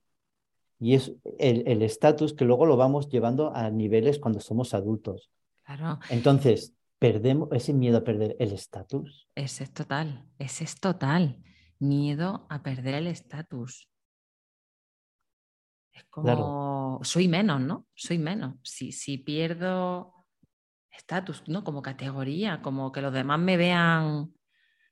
y 0.80 0.96
es 0.96 1.14
el 1.40 1.82
estatus 1.82 2.34
que 2.34 2.44
luego 2.44 2.66
lo 2.66 2.76
vamos 2.76 3.08
llevando 3.08 3.56
a 3.56 3.70
niveles 3.70 4.20
cuando 4.20 4.42
somos 4.42 4.74
adultos. 4.74 5.32
Claro. 5.64 6.00
Entonces, 6.10 6.74
perdemos 7.00 7.48
ese 7.54 7.74
miedo 7.74 7.98
a 7.98 8.04
perder 8.04 8.36
el 8.40 8.52
estatus. 8.52 9.30
Ese 9.36 9.64
es 9.64 9.74
total, 9.74 10.26
ese 10.40 10.66
es 10.66 10.80
total. 10.80 11.42
Miedo 11.80 12.46
a 12.50 12.62
perder 12.64 12.96
el 12.96 13.08
estatus. 13.08 13.90
Es 15.94 16.04
como, 16.06 17.00
soy 17.04 17.30
menos, 17.30 17.62
¿no? 17.62 17.88
Soy 17.94 18.18
menos. 18.18 18.56
Si, 18.64 18.92
si 18.92 19.18
pierdo, 19.18 20.19
estatus, 21.00 21.44
¿no? 21.48 21.64
Como 21.64 21.82
categoría, 21.82 22.62
como 22.62 22.92
que 22.92 23.02
los 23.02 23.14
demás 23.14 23.40
me 23.40 23.58
vean 23.58 24.34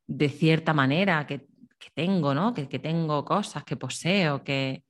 de 0.08 0.30
cierta 0.30 0.74
manera, 0.74 1.28
que, 1.28 1.48
tengo, 1.94 2.34
¿no? 2.34 2.54
Que, 2.54 2.68
que, 2.68 2.80
tengo 2.80 3.24
cosas, 3.24 3.64
que 3.64 3.78
poseo, 3.78 4.44
que... 4.44 4.84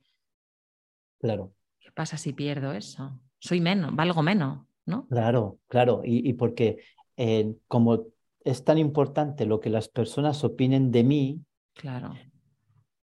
Claro. 1.20 1.52
¿Qué 1.78 1.92
pasa 1.92 2.16
si 2.16 2.32
pierdo 2.32 2.72
eso? 2.72 3.20
Soy 3.38 3.60
menos, 3.60 3.94
valgo 3.94 4.22
menos, 4.22 4.66
¿no? 4.86 5.06
Claro, 5.08 5.58
claro. 5.68 6.00
Y, 6.04 6.32
porque 6.32 6.78
eh, 7.16 7.54
como 7.68 8.06
es 8.44 8.64
tan 8.64 8.78
importante 8.78 9.46
lo 9.46 9.60
que 9.60 9.70
las 9.70 9.88
personas 9.88 10.42
opinen 10.44 10.90
de 10.90 11.04
mí, 11.04 11.40
claro. 11.74 12.14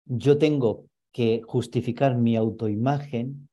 yo 0.04 0.38
tengo 0.38 0.86
que 1.12 1.42
justificar 1.46 2.16
mi 2.16 2.36
autoimagen, 2.36 3.48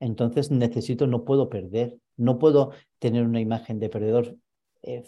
entonces 0.00 0.50
necesito, 0.50 1.06
no 1.06 1.24
puedo 1.24 1.48
perder, 1.48 1.98
no 2.16 2.38
puedo 2.38 2.72
tener 3.02 3.24
una 3.24 3.40
imagen 3.40 3.80
de 3.80 3.88
perdedor. 3.88 4.36
Eh, 4.82 5.02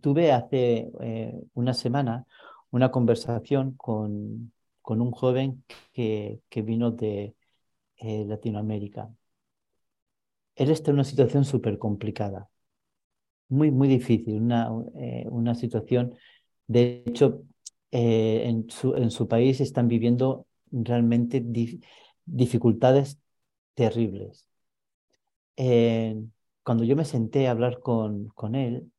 tuve 0.00 0.32
hace 0.32 0.90
eh, 1.00 1.40
una 1.54 1.72
semana 1.72 2.26
una 2.70 2.90
conversación 2.90 3.74
con, 3.76 4.52
con 4.82 5.00
un 5.00 5.12
joven 5.12 5.64
que, 5.92 6.40
que 6.48 6.62
vino 6.62 6.90
de 6.90 7.36
eh, 7.98 8.24
Latinoamérica. 8.26 9.08
Él 10.56 10.70
está 10.70 10.90
en 10.90 10.96
una 10.96 11.04
situación 11.04 11.44
súper 11.44 11.78
complicada, 11.78 12.48
muy, 13.48 13.70
muy 13.70 13.86
difícil, 13.86 14.34
una, 14.42 14.72
una 14.72 15.54
situación, 15.54 16.14
de 16.66 17.04
hecho, 17.06 17.44
en, 17.92 18.68
su, 18.68 18.96
en, 18.96 19.10
su, 19.12 19.28
país 19.28 19.60
están 19.60 19.86
viviendo 19.86 20.46
realmente 20.72 21.44
dificultades 22.24 23.18
terribles. 23.74 24.48
Cuando 26.66 26.82
yo 26.82 26.96
me 26.96 27.04
senté 27.04 27.46
a 27.46 27.52
hablar 27.52 27.78
con, 27.78 28.26
con 28.30 28.56
él, 28.56 28.90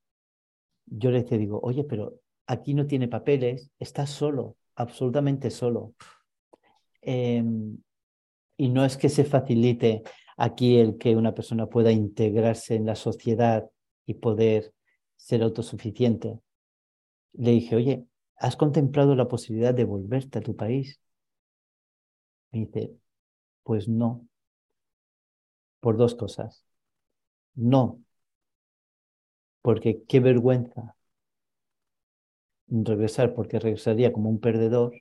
yo 0.86 1.12
le 1.12 1.24
digo, 1.24 1.60
oye, 1.62 1.84
pero 1.84 2.22
aquí 2.46 2.74
no 2.74 2.88
tiene 2.88 3.10
papeles, 3.10 3.72
está 3.78 4.08
solo, 4.08 4.56
absolutamente 4.76 5.52
solo. 5.52 5.94
Em, 7.02 7.78
y 8.56 8.70
no 8.70 8.86
es 8.86 8.96
que 8.96 9.10
se 9.10 9.26
facilite 9.26 10.04
aquí 10.38 10.78
el 10.78 10.98
que 10.98 11.18
una 11.18 11.34
persona 11.34 11.68
pueda 11.68 11.92
integrarse 11.92 12.76
en 12.76 12.86
la 12.86 12.96
sociedad 12.96 13.70
y 14.06 14.14
poder 14.14 14.74
ser 15.18 15.44
autosuficiente. 15.44 16.40
Le 17.34 17.52
dije, 17.52 17.76
oye, 17.76 18.06
¿has 18.38 18.56
contemplado 18.56 19.14
la 19.14 19.28
posibilidad 19.28 19.74
de 19.74 19.84
volverte 19.84 20.40
a 20.40 20.42
tu 20.42 20.56
país? 20.56 21.02
Me 22.52 22.60
dice, 22.66 22.92
pues 23.64 23.88
no, 23.90 24.28
por 25.82 25.98
dos 25.98 26.16
cosas. 26.16 26.67
No, 27.58 28.00
porque 29.62 30.04
qué 30.08 30.22
vergüenza 30.22 30.96
regresar, 32.70 33.34
porque 33.34 33.60
regresaría 33.60 34.14
como 34.14 34.30
un 34.30 34.40
perdedor. 34.40 34.94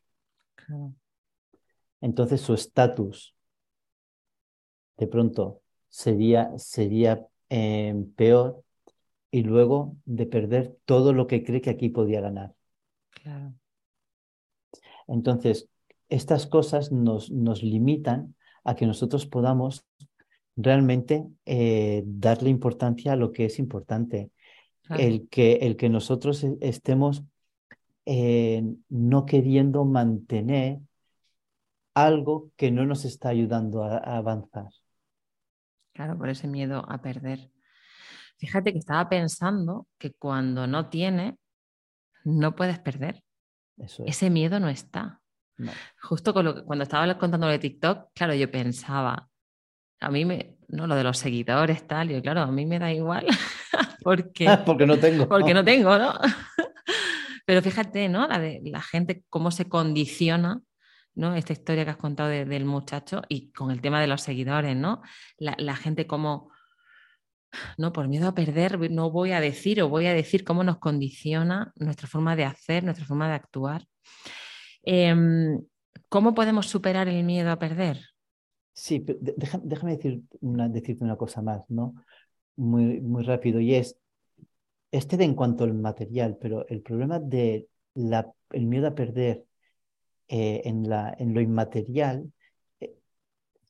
Entonces 2.00 2.40
su 2.40 2.54
estatus 2.54 3.34
de 4.96 5.06
pronto 5.06 5.60
sería, 5.88 6.56
sería 6.58 7.26
eh, 7.50 7.94
peor 8.16 8.62
y 9.30 9.42
luego 9.42 9.96
de 10.04 10.26
perder 10.26 10.76
todo 10.84 11.12
lo 11.12 11.26
que 11.26 11.44
cree 11.44 11.60
que 11.60 11.70
aquí 11.70 11.88
podía 11.88 12.20
ganar. 12.20 12.54
Entonces, 15.06 15.68
estas 16.08 16.46
cosas 16.46 16.92
nos, 16.92 17.30
nos 17.30 17.62
limitan 17.62 18.34
a 18.64 18.74
que 18.74 18.86
nosotros 18.86 19.26
podamos 19.26 19.84
realmente 20.56 21.26
eh, 21.44 22.02
darle 22.06 22.50
importancia 22.50 23.12
a 23.12 23.16
lo 23.16 23.30
que 23.30 23.44
es 23.44 23.58
importante 23.58 24.30
el, 24.90 25.28
que, 25.28 25.54
el 25.62 25.76
que 25.76 25.88
nosotros 25.88 26.42
e, 26.44 26.56
estemos 26.60 27.24
eh, 28.06 28.62
no 28.88 29.26
queriendo 29.26 29.84
mantener 29.84 30.78
algo 31.94 32.50
que 32.56 32.70
no 32.70 32.86
nos 32.86 33.04
está 33.04 33.30
ayudando 33.30 33.84
a, 33.84 33.98
avanzar. 33.98 34.70
Claro, 35.92 36.18
por 36.18 36.28
ese 36.28 36.46
miedo 36.46 36.84
a 36.88 37.00
perder. 37.00 37.50
Fíjate 38.38 38.72
que 38.72 38.78
estaba 38.78 39.08
pensando 39.08 39.86
que 39.98 40.12
cuando 40.12 40.66
no 40.66 40.90
tiene, 40.90 41.38
no 42.24 42.54
puedes 42.54 42.78
perder. 42.78 43.22
Ese 43.78 44.30
miedo 44.30 44.60
no 44.60 44.68
está. 44.68 45.20
Justo 46.02 46.34
con 46.34 46.44
lo 46.44 46.64
cuando 46.64 46.82
estaba 46.82 47.18
contando 47.18 47.46
de 47.46 47.58
TikTok, 47.58 48.10
claro, 48.14 48.34
yo 48.34 48.50
pensaba, 48.50 49.28
a 50.00 50.10
mí 50.10 50.24
me, 50.24 50.56
no, 50.68 50.86
lo 50.86 50.94
de 50.94 51.04
los 51.04 51.18
seguidores, 51.18 51.86
tal, 51.86 52.10
y 52.10 52.20
claro, 52.20 52.42
a 52.42 52.50
mí 52.50 52.66
me 52.66 52.78
da 52.78 52.92
igual. 52.92 53.26
porque, 54.02 54.46
porque 54.66 54.86
no 54.86 54.98
tengo. 54.98 55.28
Porque 55.28 55.54
no 55.54 55.64
tengo, 55.64 55.96
¿no? 55.98 56.14
Pero 57.46 57.62
fíjate, 57.62 58.08
¿no? 58.08 58.26
La, 58.26 58.38
de, 58.38 58.60
la 58.64 58.82
gente, 58.82 59.24
cómo 59.30 59.50
se 59.50 59.68
condiciona, 59.68 60.60
¿no? 61.14 61.34
Esta 61.34 61.52
historia 61.52 61.84
que 61.84 61.92
has 61.92 61.96
contado 61.96 62.28
del 62.28 62.64
muchacho 62.64 63.22
y 63.28 63.52
con 63.52 63.70
el 63.70 63.80
tema 63.80 64.00
de 64.00 64.08
los 64.08 64.22
seguidores, 64.22 64.76
¿no? 64.76 65.02
La, 65.38 65.76
gente 65.76 66.06
como, 66.06 66.50
no, 67.78 67.92
por 67.92 68.08
miedo 68.08 68.28
a 68.28 68.34
perder, 68.34 68.90
no 68.90 69.10
voy 69.10 69.30
a 69.30 69.40
decir 69.40 69.80
o 69.80 69.88
voy 69.88 70.06
a 70.06 70.14
decir 70.14 70.44
cómo 70.44 70.64
nos 70.64 70.78
condiciona 70.78 71.72
nuestra 71.76 72.08
forma 72.08 72.34
de 72.34 72.44
hacer, 72.44 72.82
nuestra 72.82 73.06
forma 73.06 73.28
de 73.28 73.34
actuar. 73.34 73.86
Em, 74.82 75.60
¿Cómo 76.08 76.34
podemos 76.34 76.66
superar 76.66 77.08
el 77.08 77.24
miedo 77.24 77.50
a 77.50 77.58
perder? 77.58 78.00
Sí, 78.78 79.02
déjame 79.06 79.96
decirte 79.96 81.02
una 81.02 81.16
cosa 81.16 81.40
más, 81.40 81.62
¿no? 81.70 81.94
Muy, 82.56 83.00
muy 83.00 83.24
rápido, 83.24 83.58
y 83.58 83.74
es, 83.74 83.96
este 84.90 85.22
en 85.24 85.34
cuanto 85.34 85.64
al 85.64 85.72
material, 85.72 86.36
pero 86.38 86.68
el 86.68 86.82
problema 86.82 87.18
de 87.18 87.68
el 87.94 88.66
miedo 88.66 88.88
a 88.88 88.94
perder 88.94 89.46
eh, 90.28 90.60
en 90.64 91.34
lo 91.34 91.40
inmaterial 91.40 92.30
eh, 92.80 92.94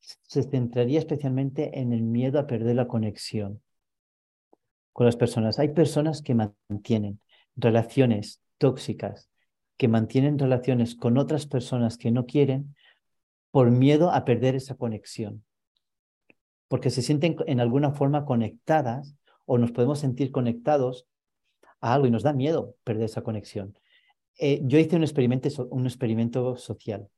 se 0.00 0.42
centraría 0.42 0.98
especialmente 0.98 1.78
en 1.78 1.92
el 1.92 2.02
miedo 2.02 2.40
a 2.40 2.48
perder 2.48 2.74
la 2.74 2.88
conexión 2.88 3.62
con 4.92 5.06
las 5.06 5.16
personas. 5.16 5.60
Hay 5.60 5.68
personas 5.68 6.20
que 6.20 6.34
mantienen 6.34 7.20
relaciones 7.54 8.40
tóxicas, 8.58 9.30
que 9.76 9.86
mantienen 9.86 10.36
relaciones 10.36 10.96
con 10.96 11.16
otras 11.16 11.46
personas 11.46 11.96
que 11.96 12.10
no 12.10 12.26
quieren 12.26 12.74
por 13.56 13.70
miedo 13.70 14.10
a 14.10 14.26
perder 14.26 14.54
esa 14.54 14.74
conexión. 14.74 15.42
Porque 16.68 16.90
se 16.90 17.00
sienten 17.00 17.36
en 17.46 17.58
alguna 17.58 17.90
forma 17.90 18.26
conectadas 18.26 19.16
o 19.46 19.56
nos 19.56 19.72
podemos 19.72 19.98
sentir 19.98 20.30
conectados 20.30 21.06
a 21.80 21.94
algo 21.94 22.06
y 22.06 22.10
nos 22.10 22.22
da 22.22 22.34
miedo 22.34 22.76
perder 22.84 23.04
esa 23.04 23.22
conexión. 23.22 23.72
Eh, 24.38 24.60
yo 24.64 24.78
hice 24.78 24.96
un 24.96 25.04
experimento, 25.04 25.48
un 25.70 25.86
experimento 25.86 26.54
social. 26.58 27.08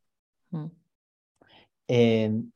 Mm. 0.51 0.67
Em, 1.89 2.53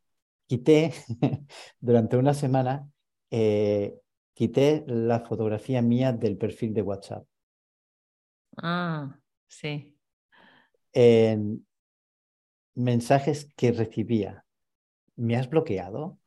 quité 0.46 0.92
durante 1.80 2.16
una 2.16 2.34
semana, 2.34 2.88
eh, 3.32 3.98
quité 4.32 4.84
la 4.86 5.18
fotografía 5.18 5.82
mía 5.82 6.12
del 6.12 6.36
perfil 6.36 6.72
de 6.72 6.82
WhatsApp. 6.82 7.26
Ah, 8.58 9.18
sí. 9.48 9.96
Mensajes 12.74 13.52
que 13.56 13.72
recibía. 13.72 14.44
¿Me 15.16 15.36
has 15.36 15.48
bloqueado? 15.48 16.18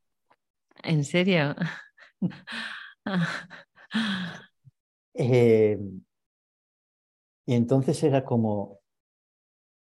¿En 0.83 1.03
serio? 1.03 1.55
Eh, 5.17 5.79
y 7.45 7.53
entonces 7.53 8.03
era 8.03 8.25
como 8.25 8.81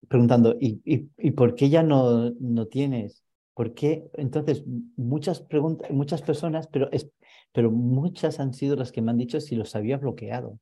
preguntando, 0.08 0.56
¿y, 0.60 0.80
y, 0.84 1.30
por 1.30 1.54
qué 1.54 1.68
ya 1.68 1.84
no, 1.84 2.30
no 2.40 2.66
tienes? 2.66 3.22
¿Por 3.54 3.74
qué? 3.74 4.10
Entonces, 4.14 4.64
muchas 4.96 5.40
preguntas, 5.40 5.88
muchas 5.92 6.22
personas, 6.22 6.66
pero, 6.66 6.90
es, 6.90 7.10
pero 7.52 7.70
muchas 7.70 8.40
han 8.40 8.52
sido 8.52 8.74
las 8.74 8.90
que 8.90 9.02
me 9.02 9.12
han 9.12 9.18
dicho 9.18 9.40
si 9.40 9.54
los 9.54 9.76
había 9.76 9.98
bloqueado. 9.98 10.58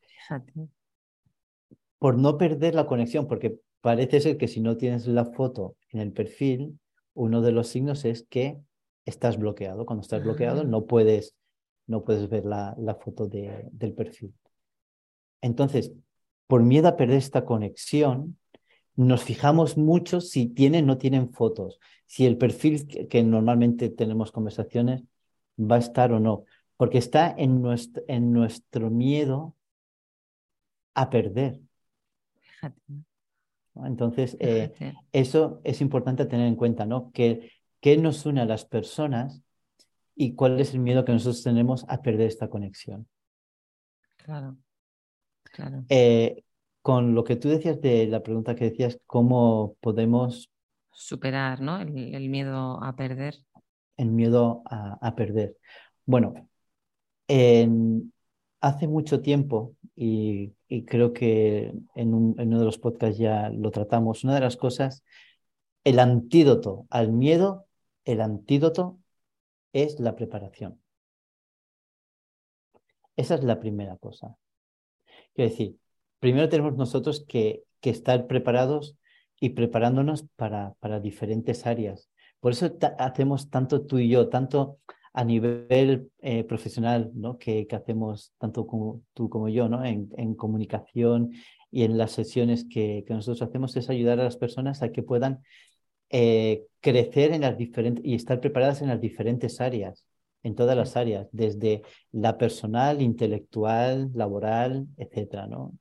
Fíjate. 0.00 0.52
Por 1.98 2.16
no 2.16 2.38
perder 2.38 2.74
la 2.74 2.86
conexión, 2.86 3.26
porque 3.26 3.58
parece 3.84 4.18
ser 4.22 4.38
que 4.38 4.48
si 4.48 4.62
no 4.62 4.78
tienes 4.78 5.06
la 5.06 5.26
foto 5.26 5.76
en 5.90 6.00
el 6.00 6.10
perfil, 6.10 6.80
uno 7.12 7.42
de 7.42 7.52
los 7.52 7.68
signos 7.68 8.06
es 8.06 8.22
que 8.22 8.56
estás 9.04 9.36
bloqueado. 9.36 9.84
Cuando 9.84 10.00
estás 10.00 10.22
bloqueado 10.22 10.62
ah. 10.62 10.64
no 10.64 10.86
puedes, 10.86 11.34
no 11.86 12.02
puedes 12.02 12.30
ver 12.30 12.46
la, 12.46 12.74
la 12.78 12.94
foto 12.94 13.28
de, 13.28 13.68
del 13.72 13.92
perfil. 13.92 14.32
Entonces, 15.42 15.92
por 16.46 16.62
miedo 16.62 16.88
a 16.88 16.96
perder 16.96 17.18
esta 17.18 17.44
conexión, 17.44 18.38
nos 18.96 19.22
fijamos 19.22 19.76
mucho 19.76 20.22
si 20.22 20.46
tienen 20.46 20.84
o 20.84 20.86
no 20.86 20.96
tienen 20.96 21.30
fotos, 21.34 21.78
si 22.06 22.24
el 22.24 22.38
perfil 22.38 22.86
que, 23.06 23.22
normalmente 23.22 23.90
tenemos 23.90 24.32
conversaciones 24.32 25.04
va 25.60 25.76
a 25.76 25.80
estar 25.80 26.10
o 26.10 26.20
no, 26.20 26.44
porque 26.78 26.96
está 26.96 27.34
en 27.36 27.60
nuestro, 27.60 28.02
en 28.08 28.32
nuestro 28.32 28.88
miedo 28.88 29.54
a 30.94 31.10
perder. 31.10 31.60
Fíjate. 32.32 33.04
Entonces, 33.84 34.36
eh, 34.40 34.72
eso 35.12 35.60
es 35.64 35.80
importante 35.80 36.26
tener 36.26 36.46
en 36.46 36.56
cuenta, 36.56 36.86
¿no? 36.86 37.10
Que, 37.12 37.50
que 37.80 37.96
nos 37.96 38.24
une 38.24 38.40
a 38.40 38.46
las 38.46 38.64
personas 38.64 39.42
y 40.14 40.34
cuál 40.34 40.60
es 40.60 40.74
el 40.74 40.80
miedo 40.80 41.04
que 41.04 41.12
nosotros 41.12 41.42
tenemos 41.42 41.84
a 41.88 42.00
perder 42.00 42.28
esta 42.28 42.48
conexión. 42.48 43.08
Claro, 44.16 44.56
claro. 45.42 45.84
Eh, 45.88 46.44
con 46.82 47.14
lo 47.14 47.24
que 47.24 47.36
tú 47.36 47.48
decías 47.48 47.80
de 47.80 48.06
la 48.06 48.22
pregunta 48.22 48.54
que 48.54 48.70
decías, 48.70 49.00
¿cómo 49.06 49.76
podemos 49.80 50.50
superar 50.92 51.60
¿no? 51.60 51.80
el, 51.80 51.90
miedo 52.28 52.82
a 52.82 52.94
perder? 52.94 53.36
El 53.96 54.10
miedo 54.10 54.62
a, 54.66 55.14
perder. 55.16 55.56
Bueno, 56.06 56.34
hace 58.60 58.88
mucho 58.88 59.20
tiempo, 59.20 59.74
y, 59.96 60.52
creo 60.82 61.12
que 61.12 61.72
en, 61.94 62.14
uno 62.14 62.58
de 62.58 62.64
los 62.64 62.78
podcasts 62.78 63.18
ya 63.18 63.50
lo 63.50 63.70
tratamos, 63.70 64.24
una 64.24 64.34
de 64.34 64.40
las 64.40 64.56
cosas, 64.56 65.04
el 65.84 65.98
antídoto 65.98 66.86
al 66.90 67.12
miedo, 67.12 67.66
el 68.04 68.20
antídoto 68.20 68.98
es 69.72 70.00
la 70.00 70.16
preparación. 70.16 70.80
Esa 73.16 73.36
es 73.36 73.44
la 73.44 73.60
primera 73.60 73.96
cosa. 73.96 74.36
Quiero 75.34 75.50
decir, 75.50 75.78
primero 76.18 76.48
tenemos 76.48 76.76
nosotros 76.76 77.24
que, 77.26 77.64
que 77.80 77.90
estar 77.90 78.26
preparados 78.26 78.96
y 79.38 79.50
preparándonos 79.50 80.26
para, 80.36 80.74
para 80.80 81.00
diferentes 81.00 81.66
áreas. 81.66 82.10
Por 82.40 82.52
eso 82.52 82.70
hacemos 82.98 83.50
tanto 83.50 83.86
tú 83.86 83.98
y 83.98 84.08
yo, 84.08 84.28
tanto 84.28 84.78
a 85.14 85.24
nivel 85.24 86.10
eh, 86.20 86.42
profesional, 86.44 87.12
¿no? 87.14 87.38
Que, 87.38 87.66
que, 87.68 87.76
hacemos 87.76 88.32
tanto 88.38 88.66
como 88.66 89.02
tú 89.14 89.30
como 89.30 89.48
yo, 89.48 89.68
¿no? 89.68 89.84
En, 89.84 90.10
en 90.16 90.34
comunicación 90.34 91.32
y 91.70 91.84
en 91.84 91.96
las 91.96 92.12
sesiones 92.12 92.64
que, 92.64 93.04
que, 93.06 93.14
nosotros 93.14 93.48
hacemos 93.48 93.76
es 93.76 93.88
ayudar 93.88 94.18
a 94.18 94.24
las 94.24 94.36
personas 94.36 94.82
a 94.82 94.90
que 94.90 95.04
puedan 95.04 95.40
eh, 96.10 96.64
crecer 96.80 97.32
en 97.32 97.42
las 97.42 97.56
diferentes 97.56 98.04
y 98.04 98.14
estar 98.14 98.40
preparadas 98.40 98.82
en 98.82 98.88
las 98.88 99.00
diferentes 99.00 99.60
áreas, 99.60 100.04
en 100.42 100.56
todas 100.56 100.76
las 100.76 100.96
áreas, 100.96 101.28
desde 101.30 101.82
la 102.10 102.36
personal, 102.36 103.00
intelectual, 103.00 104.10
laboral, 104.14 104.88
etcétera, 104.96 105.46
¿no? 105.46 105.72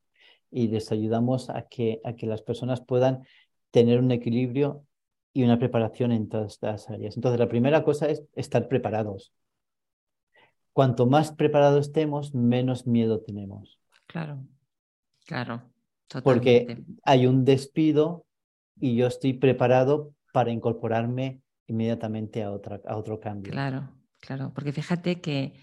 Y 0.52 0.68
les 0.68 0.92
ayudamos 0.92 1.50
a 1.50 1.64
que, 1.68 2.02
a 2.04 2.14
que 2.14 2.28
las 2.28 2.44
personas 2.44 2.82
puedan 2.82 3.24
tener 3.72 4.00
un 4.00 4.12
equilibrio 4.12 4.86
y 5.34 5.44
una 5.44 5.58
preparación 5.58 6.12
en 6.12 6.30
todas 6.30 6.54
estas 6.54 6.90
áreas. 6.90 7.16
Entonces, 7.16 7.40
la 7.40 7.50
primera 7.50 7.84
cosa 7.84 8.08
es 8.08 8.24
estar 8.36 8.68
preparados. 8.68 9.34
Cuanto 10.72 11.06
más 11.06 11.32
preparados 11.32 11.88
estemos, 11.88 12.34
menos 12.34 12.88
miedo 12.88 13.22
tenemos. 13.22 13.80
Claro, 14.06 14.44
claro. 15.26 15.64
Totalmente. 16.08 16.66
Porque 16.66 16.84
hay 17.04 17.26
un 17.26 17.46
despido 17.46 18.26
y 18.80 18.96
yo 18.96 19.08
estoy 19.08 19.34
preparado 19.34 20.14
para 20.32 20.52
incorporarme 20.52 21.42
inmediatamente 21.68 22.44
a, 22.44 22.52
otra, 22.52 22.82
a 22.86 22.98
otro 22.98 23.20
cambio. 23.20 23.52
Claro, 23.52 23.90
claro. 24.20 24.52
Porque 24.54 24.72
fíjate 24.72 25.22
que 25.22 25.54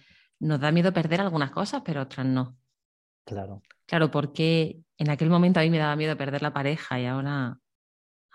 nos 0.40 0.60
da 0.60 0.72
miedo 0.72 0.92
perder 0.92 1.20
algunas 1.20 1.50
cosas, 1.50 1.82
pero 1.84 2.02
otras 2.02 2.26
no. 2.26 2.56
Claro. 3.24 3.62
Claro, 3.86 4.10
porque 4.10 4.80
en 4.98 5.10
aquel 5.10 5.30
momento 5.30 5.60
a 5.60 5.62
mí 5.62 5.70
me 5.70 5.78
daba 5.78 5.96
miedo 5.96 6.16
perder 6.16 6.42
la 6.42 6.52
pareja 6.52 7.00
y 7.00 7.06
ahora 7.06 7.58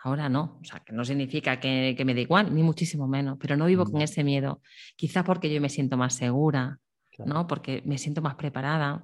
Ahora 0.05 0.29
no, 0.29 0.59
o 0.61 0.63
sea, 0.63 0.81
que 0.81 0.93
no 0.93 1.03
significa 1.03 1.59
que, 1.59 1.97
me 2.05 2.13
dé 2.13 2.21
igual, 2.21 2.53
ni 2.53 2.61
muchísimo 2.61 3.07
menos, 3.07 3.39
pero 3.39 3.57
no 3.57 3.65
vivo 3.65 3.85
con 3.85 4.03
ese 4.03 4.23
miedo. 4.23 4.61
Quizás 4.95 5.23
porque 5.23 5.51
yo 5.51 5.59
me 5.59 5.67
siento 5.67 5.97
más 5.97 6.13
segura, 6.13 6.77
¿no? 7.25 7.47
Porque 7.47 7.81
me 7.87 7.97
siento 7.97 8.21
más 8.21 8.35
preparada. 8.35 9.03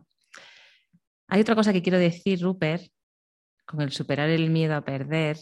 Hay 1.28 1.42
otra 1.42 1.56
cosa 1.56 1.74
que 1.74 1.82
quiero 1.82 1.98
decir, 1.98 2.40
Rupert, 2.40 2.84
con 3.66 3.82
el 3.82 3.92
superar 3.92 4.30
el 4.30 4.52
miedo 4.52 4.76
a 4.76 4.86
perder, 4.86 5.38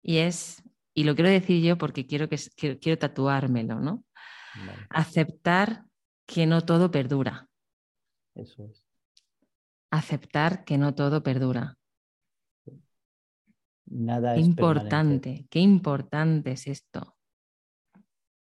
y 0.00 0.18
es, 0.18 0.62
y 0.94 1.02
lo 1.02 1.16
quiero 1.16 1.30
decir 1.30 1.60
yo 1.60 1.76
porque 1.76 2.06
quiero, 2.06 2.28
que, 2.28 2.38
quiero, 2.80 2.98
tatuármelo, 2.98 3.80
¿no? 3.80 4.04
Aceptar 4.90 5.86
que 6.24 6.46
no 6.46 6.60
todo 6.60 6.92
perdura. 6.92 7.48
Eso 8.36 8.62
es. 8.62 8.84
Aceptar 9.90 10.62
que 10.62 10.78
no 10.78 10.94
todo 10.94 11.24
perdura. 11.24 11.77
Nada 13.90 14.34
qué 14.34 14.40
importante, 14.40 15.46
qué 15.50 15.60
importante 15.60 16.52
es 16.52 16.66
esto. 16.66 17.16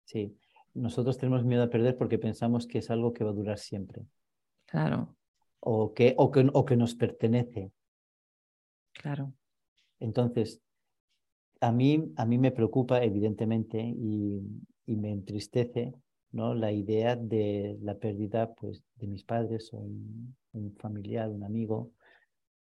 Sí, 0.05 0.37
nosotros 0.73 1.17
tenemos 1.17 1.43
miedo 1.43 1.63
a 1.63 1.69
perder 1.69 1.97
porque 1.97 2.19
pensamos 2.19 2.67
que 2.67 2.79
es 2.79 2.91
algo 2.91 3.13
que 3.13 3.23
va 3.23 3.31
a 3.31 3.33
durar 3.33 3.57
siempre. 3.57 4.05
Claro. 4.65 5.15
O 5.59 5.93
que, 5.93 6.15
o 6.17 6.31
que, 6.31 6.49
o 6.53 6.65
que 6.65 6.75
nos 6.75 6.95
pertenece. 6.95 7.71
Claro. 8.93 9.33
Entonces, 9.99 10.61
a 11.59 11.71
mí, 11.71 12.11
a 12.15 12.25
mí 12.25 12.37
me 12.37 12.51
preocupa, 12.51 13.03
evidentemente, 13.03 13.79
y, 13.79 14.41
y, 14.85 14.95
me 14.95 15.11
entristece 15.11 15.93
¿no? 16.31 16.53
la 16.55 16.71
idea 16.71 17.15
de 17.15 17.77
la 17.81 17.97
pérdida 17.97 18.53
pues, 18.53 18.83
de 18.95 19.07
mis 19.07 19.23
padres 19.23 19.71
o 19.73 19.77
un, 19.77 20.35
un 20.53 20.75
familiar, 20.75 21.29
un 21.29 21.43
amigo, 21.43 21.91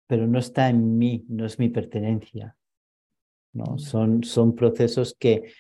pero 0.08 0.28
no 0.28 0.39
está 0.39 0.70
en 0.70 0.98
mí, 0.98 1.26
no 1.30 1.46
es 1.46 1.60
mi 1.60 1.70
pertenencia. 1.70 2.56
¿No? 3.53 3.77
Son, 3.77 4.23
son 4.23 4.55
procesos 4.55 5.15
que, 5.17 5.51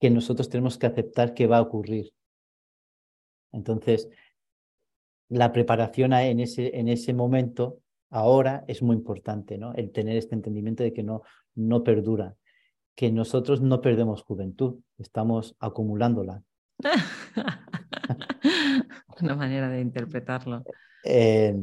que 0.00 0.10
nosotros 0.10 0.48
tenemos 0.48 0.78
que 0.78 0.86
aceptar 0.86 1.34
que 1.34 1.46
va 1.46 1.58
a 1.58 1.62
ocurrir. 1.62 2.12
Entonces, 3.52 4.08
la 5.28 5.52
preparación 5.52 6.12
en 6.12 6.40
ese, 6.40 6.78
en 6.78 6.88
ese 6.88 7.14
momento, 7.14 7.80
ahora, 8.10 8.64
es 8.66 8.82
muy 8.82 8.96
importante, 8.96 9.58
¿no? 9.58 9.74
El 9.74 9.92
tener 9.92 10.16
este 10.16 10.34
entendimiento 10.34 10.82
de 10.82 10.92
que 10.92 11.02
no, 11.02 11.22
no 11.54 11.84
perdura, 11.84 12.36
que 12.94 13.12
nosotros 13.12 13.60
no 13.60 13.80
perdemos 13.80 14.22
juventud, 14.22 14.80
estamos 14.98 15.56
acumulándola. 15.60 16.42
Una 19.20 19.36
manera 19.36 19.68
de 19.68 19.80
interpretarlo. 19.80 20.64
Eh, 21.04 21.54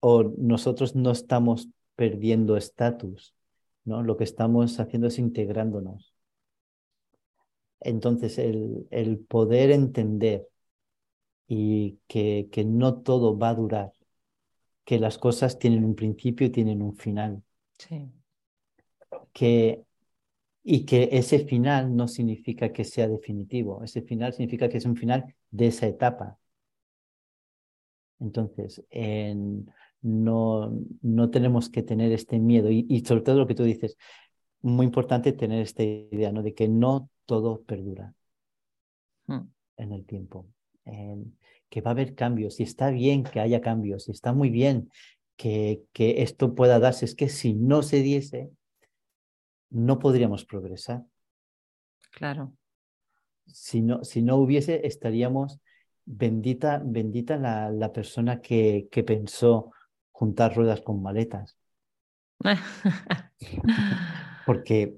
o 0.00 0.24
nosotros 0.36 0.94
no 0.94 1.10
estamos 1.10 1.68
perdiendo 1.94 2.56
estatus, 2.56 3.35
¿no? 3.86 4.02
Lo 4.02 4.16
que 4.16 4.24
estamos 4.24 4.78
haciendo 4.80 5.08
es 5.08 5.18
integrándonos. 5.18 6.12
Entonces, 7.80 8.38
el, 8.38 8.86
el 8.90 9.18
poder 9.18 9.70
entender 9.70 10.48
y 11.46 11.98
que, 12.08 12.48
que, 12.50 12.64
no 12.64 13.02
todo 13.02 13.38
va 13.38 13.50
a 13.50 13.54
durar, 13.54 13.92
que 14.84 14.98
las 14.98 15.18
cosas 15.18 15.58
tienen 15.58 15.84
un 15.84 15.94
principio 15.94 16.46
y 16.46 16.50
tienen 16.50 16.82
un 16.82 16.96
final. 16.96 17.42
Sí. 17.78 18.10
Que, 19.32 19.84
y 20.64 20.84
que 20.84 21.10
ese 21.12 21.40
final 21.46 21.94
no 21.94 22.08
significa 22.08 22.72
que 22.72 22.84
sea 22.84 23.08
definitivo, 23.08 23.84
ese 23.84 24.02
final 24.02 24.32
significa 24.32 24.68
que 24.68 24.78
es 24.78 24.84
un 24.84 24.96
final 24.96 25.34
de 25.50 25.68
esa 25.68 25.86
etapa. 25.86 26.38
Entonces, 28.18 28.82
en, 28.90 29.70
no, 30.06 30.72
no 31.02 31.30
tenemos 31.30 31.68
que 31.68 31.82
tener 31.82 32.12
este 32.12 32.38
miedo 32.38 32.70
y, 32.70 33.04
sobre 33.04 33.22
todo 33.22 33.38
lo 33.38 33.46
que 33.48 33.56
tú 33.56 33.64
dices, 33.64 33.98
muy 34.62 34.86
importante 34.86 35.32
tener 35.32 35.60
esta 35.60 35.82
idea 35.82 36.30
¿no? 36.30 36.44
de 36.44 36.54
que 36.54 36.68
no 36.68 37.10
todo 37.24 37.62
perdura 37.62 38.14
hmm. 39.26 39.40
en 39.78 39.92
el 39.92 40.06
tiempo, 40.06 40.46
que 40.84 41.80
va 41.80 41.90
a 41.90 41.94
haber 41.94 42.14
cambios 42.14 42.60
y 42.60 42.62
está 42.62 42.90
bien 42.90 43.24
que 43.24 43.40
haya 43.40 43.60
cambios 43.60 44.08
y 44.08 44.12
está 44.12 44.32
muy 44.32 44.48
bien 44.48 44.92
que, 45.34 45.82
que 45.92 46.22
esto 46.22 46.54
pueda 46.54 46.78
darse, 46.78 47.04
es 47.04 47.16
que 47.16 47.28
si 47.28 47.54
no 47.54 47.82
se 47.82 48.00
diese, 48.00 48.52
no 49.70 49.98
podríamos 49.98 50.44
progresar. 50.44 51.04
Claro. 52.12 52.52
Si 53.46 53.82
no, 53.82 54.04
si 54.04 54.22
no 54.22 54.36
hubiese, 54.36 54.86
estaríamos 54.86 55.58
bendita, 56.04 56.80
bendita 56.84 57.36
la, 57.36 57.72
la 57.72 57.92
persona 57.92 58.40
que, 58.40 58.86
que 58.90 59.02
pensó 59.02 59.72
juntar 60.16 60.56
ruedas 60.56 60.80
con 60.80 61.02
maletas. 61.02 61.58
Porque 64.46 64.96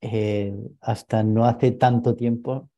eh, 0.00 0.56
hasta 0.80 1.22
no 1.22 1.44
hace 1.44 1.70
tanto 1.70 2.16
tiempo. 2.16 2.68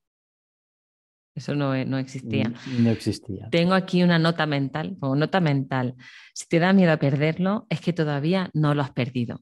Eso 1.34 1.54
no, 1.54 1.72
no, 1.86 1.98
existía. 1.98 2.52
No 2.78 2.90
existía. 2.90 3.48
Tengo 3.50 3.72
aquí 3.72 4.02
una 4.02 4.18
nota 4.18 4.44
mental, 4.44 4.98
o 5.00 5.16
nota 5.16 5.40
mental. 5.40 5.94
Si 6.34 6.46
te 6.46 6.58
da 6.58 6.74
miedo 6.74 6.92
a 6.92 6.98
perderlo, 6.98 7.66
es 7.70 7.80
que 7.80 7.94
todavía 7.94 8.50
no 8.52 8.74
lo 8.74 8.82
has 8.82 8.90
perdido. 8.90 9.40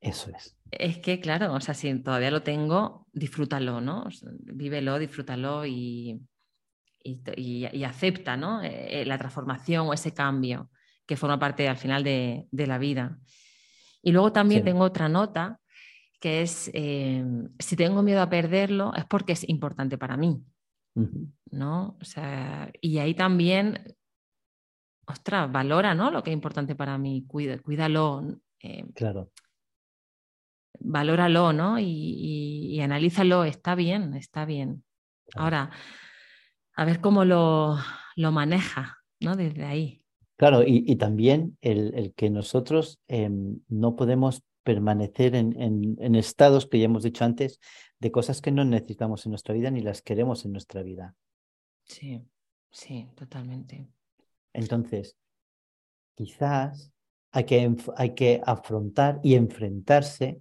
Eso 0.00 0.30
es. 0.36 0.58
Es 0.70 0.98
que, 0.98 1.20
claro, 1.20 1.54
o 1.54 1.60
sea, 1.60 1.72
si 1.72 1.94
todavía 2.02 2.30
lo 2.30 2.42
tengo, 2.42 3.06
disfrútalo, 3.12 3.80
¿no? 3.80 4.06
vívelo, 4.22 4.98
disfrútalo 4.98 5.64
y, 5.64 6.20
y, 7.02 7.84
acepta, 7.84 8.36
¿no? 8.36 8.60
Eh, 8.62 9.04
la 9.06 9.16
transformación 9.16 9.86
o 9.86 9.94
ese 9.94 10.12
cambio 10.12 10.68
que 11.06 11.16
forma 11.16 11.38
parte 11.38 11.68
al 11.68 11.76
final 11.76 12.02
de, 12.04 12.46
la 12.50 12.78
vida. 12.78 13.18
Y 14.02 14.12
luego 14.12 14.32
también 14.32 14.64
tengo 14.64 14.84
otra 14.84 15.08
nota 15.08 15.60
que 16.20 16.42
es, 16.42 16.70
eh, 16.72 17.24
si 17.58 17.76
tengo 17.76 18.02
miedo 18.02 18.22
a 18.22 18.30
perderlo, 18.30 18.92
es 18.94 19.04
porque 19.04 19.32
es 19.32 19.48
importante 19.48 19.98
para 19.98 20.16
mí. 20.16 20.42
¿no? 21.50 21.96
O 22.00 22.04
sea, 22.04 22.70
y 22.80 22.98
ahí 22.98 23.14
también, 23.14 23.96
ostras, 25.06 25.50
valora 25.50 25.94
¿no? 25.94 26.10
lo 26.10 26.22
que 26.22 26.30
es 26.30 26.34
importante 26.34 26.74
para 26.74 26.96
mí, 26.98 27.26
cuídalo. 27.26 28.40
Eh, 28.60 28.84
claro. 28.94 29.30
Valóralo, 30.80 31.52
¿no? 31.52 31.78
Y, 31.78 31.84
y, 31.86 32.80
analízalo, 32.80 33.44
está 33.44 33.74
bien, 33.74 34.14
está 34.14 34.44
bien. 34.44 34.84
Ahora, 35.34 35.70
A 36.76 36.84
ver 36.84 37.00
cómo 37.00 37.24
lo, 37.24 37.78
lo 38.16 38.32
maneja, 38.32 38.98
¿no? 39.20 39.36
Desde 39.36 39.64
ahí. 39.64 40.03
Claro, 40.36 40.62
y, 40.66 40.96
también 40.96 41.56
el, 41.60 42.12
que 42.16 42.28
nosotros 42.28 42.98
em, 43.06 43.60
no 43.68 43.94
podemos 43.94 44.42
permanecer 44.64 45.36
en, 45.36 45.54
en, 45.60 46.14
estados 46.16 46.66
que 46.66 46.78
ya 46.78 46.86
hemos 46.86 47.04
dicho 47.04 47.24
antes 47.24 47.60
de 48.00 48.10
cosas 48.10 48.40
que 48.40 48.50
no 48.50 48.64
necesitamos 48.64 49.24
en 49.26 49.30
nuestra 49.30 49.54
vida 49.54 49.70
ni 49.70 49.80
las 49.80 50.02
queremos 50.02 50.44
en 50.44 50.52
nuestra 50.52 50.82
vida. 50.82 51.14
Sí, 51.84 52.20
sí, 52.70 53.08
totalmente. 53.14 53.86
Entonces, 54.52 55.16
quizás 56.16 56.92
hay 57.30 57.44
que, 57.44 57.76
hay 57.96 58.14
que 58.14 58.40
afrontar 58.44 59.20
y 59.22 59.34
enfrentarse 59.34 60.40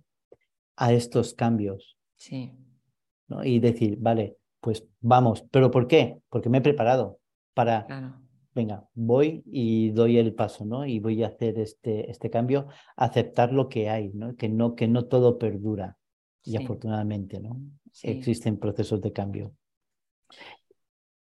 a 0.76 0.94
estos 0.94 1.34
cambios. 1.34 1.98
Sí. 2.16 2.52
¿no? 3.28 3.44
Y 3.44 3.60
decir, 3.60 3.98
vale, 4.00 4.38
pues 4.60 4.88
vamos, 5.02 5.44
¿pero 5.52 5.70
por 5.70 5.88
qué? 5.88 6.20
Porque 6.30 6.50
me 6.50 6.60
he 6.60 6.62
preparado 6.62 7.20
para, 7.54 8.23
venga, 8.54 8.88
voy 8.94 9.44
y 9.46 9.92
doy 9.92 10.18
el 10.18 10.34
paso, 10.34 10.66
¿no? 10.66 10.86
Y 10.86 11.00
voy 11.00 11.24
a 11.24 11.28
hacer 11.28 11.60
este, 11.60 12.10
este 12.10 12.30
cambio, 12.30 12.68
aceptar 12.96 13.52
lo 13.52 13.70
que 13.70 13.90
hay, 13.90 14.12
¿no? 14.14 14.36
Que 14.36 14.50
no, 14.50 14.76
que 14.76 14.88
no 14.88 15.06
todo 15.06 15.38
perdura. 15.38 15.98
Y 16.44 16.58
afortunadamente, 16.58 17.40
¿no? 17.40 17.62
Existen 18.02 18.58
procesos 18.58 19.02
de 19.02 19.14
cambio. 19.14 19.54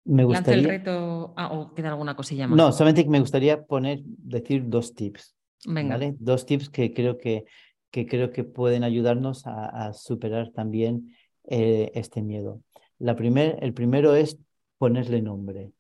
Me 0.05 0.25
gustaría... 0.25 0.63
el 0.63 0.69
reto... 0.69 1.35
Ah, 1.37 1.53
o 1.53 1.75
queda 1.75 1.91
alguna 1.91 2.17
cosilla 2.17 2.49
más. 2.49 2.57
No, 2.57 2.73
solamente 2.73 3.05
me 3.09 3.21
gustaría 3.21 3.63
poner, 3.65 4.01
decir 4.05 4.65
dos 4.69 4.95
tips. 4.95 5.37
Venga. 5.67 5.95
¿vale? 5.95 6.15
Dos 6.19 6.47
tips 6.47 6.71
que 6.71 6.93
creo 6.93 7.19
que, 7.19 7.45
que 7.91 8.07
creo 8.07 8.33
que 8.33 8.43
pueden 8.43 8.85
ayudarnos 8.85 9.43
a, 9.47 9.93
superar 9.93 10.51
también 10.51 11.15
eh, 11.45 11.93
este 11.95 12.23
miedo. 12.23 12.63
La 12.99 13.15
primer, 13.15 13.59
el 13.63 13.75
primero 13.75 14.15
es 14.15 14.39
ponerle 14.79 15.23
nombre. 15.23 15.73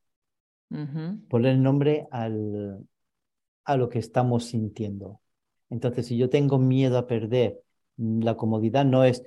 Poner 1.28 1.58
nombre 1.58 2.06
al, 2.11 2.87
a 3.64 3.76
lo 3.76 3.88
que 3.88 3.98
estamos 3.98 4.46
sintiendo. 4.46 5.20
Entonces, 5.70 6.06
si 6.06 6.16
yo 6.16 6.28
tengo 6.28 6.58
miedo 6.58 6.98
a 6.98 7.06
perder, 7.06 7.62
la 7.96 8.37
comodidad 8.37 8.85
no 8.85 9.04
es 9.04 9.22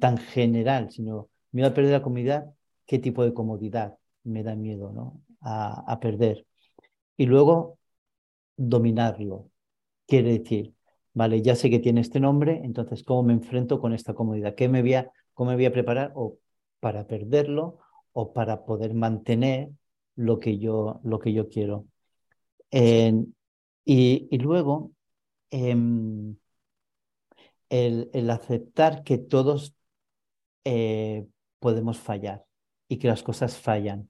tan 0.00 0.18
general, 0.18 0.90
sino 0.90 1.28
miedo 1.50 1.68
a 1.68 1.74
perder 1.74 1.92
la 1.92 2.02
comodidad, 2.02 2.46
qué 2.86 2.98
tipo 2.98 3.24
de 3.24 3.34
comodidad 3.34 3.96
me 4.24 4.42
da 4.42 4.54
miedo 4.54 4.92
¿no? 4.92 5.22
a, 5.40 5.98
perder. 6.00 6.46
Y 7.16 7.26
luego 7.26 7.78
dominarlo. 8.56 9.50
Quiere 10.06 10.38
decir, 10.38 10.74
vale, 11.14 11.42
ya 11.42 11.56
sé 11.56 11.70
que 11.70 11.78
tiene 11.78 12.00
este 12.00 12.20
nombre, 12.20 12.60
entonces, 12.64 13.02
¿cómo 13.04 13.22
me 13.22 13.32
enfrento 13.32 13.80
con 13.80 13.92
esta 13.92 14.14
comodidad? 14.14 14.54
¿Qué 14.54 14.68
me 14.68 14.82
voy 14.82 14.94
a, 14.94 15.10
¿Cómo 15.34 15.50
me 15.50 15.56
voy 15.56 15.66
a 15.66 15.72
preparar 15.72 16.12
o 16.14 16.38
para 16.80 17.06
perderlo 17.06 17.78
o 18.12 18.32
para 18.32 18.64
poder 18.64 18.94
mantener 18.94 19.70
lo 20.16 20.38
que 20.38 20.58
yo, 20.58 21.00
lo 21.04 21.18
que 21.18 21.32
yo 21.32 21.48
quiero? 21.48 21.86
y, 23.84 24.38
luego, 24.38 24.92
em, 25.50 26.36
el, 27.68 28.30
aceptar 28.30 29.02
que 29.02 29.18
todos 29.18 29.74
eh, 30.64 31.26
podemos 31.58 31.98
fallar 31.98 32.44
y 32.88 32.98
que 32.98 33.08
las 33.08 33.22
cosas 33.22 33.56
fallan. 33.58 34.08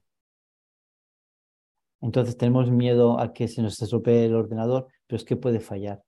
Entonces 2.01 2.37
tenemos 2.37 2.69
miedo 2.69 3.19
a 3.19 3.33
que 3.33 3.47
se 3.47 3.61
nos 3.61 3.81
estropee 3.81 4.25
el 4.25 4.35
ordenador, 4.35 4.87
pero 5.07 5.17
es 5.17 5.23
que 5.23 5.37
puede 5.37 5.61
fallar. 5.61 6.03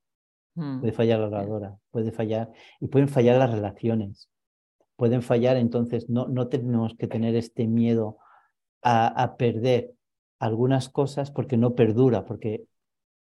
Hmm. 0.56 0.82
Puede 0.82 0.92
fallar 0.92 1.20
la 1.20 1.30
grabadora, 1.30 1.78
puede 1.92 2.12
fallar 2.12 2.52
y 2.80 2.88
pueden 2.88 3.08
fallar 3.08 3.38
las 3.38 3.52
relaciones. 3.52 4.30
Pueden 4.98 5.22
fallar, 5.22 5.58
entonces 5.58 6.10
no, 6.10 6.28
no 6.28 6.48
tenemos 6.48 6.96
que 6.96 7.08
tener 7.08 7.36
este 7.36 7.68
miedo 7.68 8.18
a, 8.88 9.36
perder 9.38 9.94
algunas 10.40 10.90
cosas 10.90 11.32
porque 11.32 11.58
no 11.58 11.74
perdura, 11.74 12.24
porque 12.24 12.66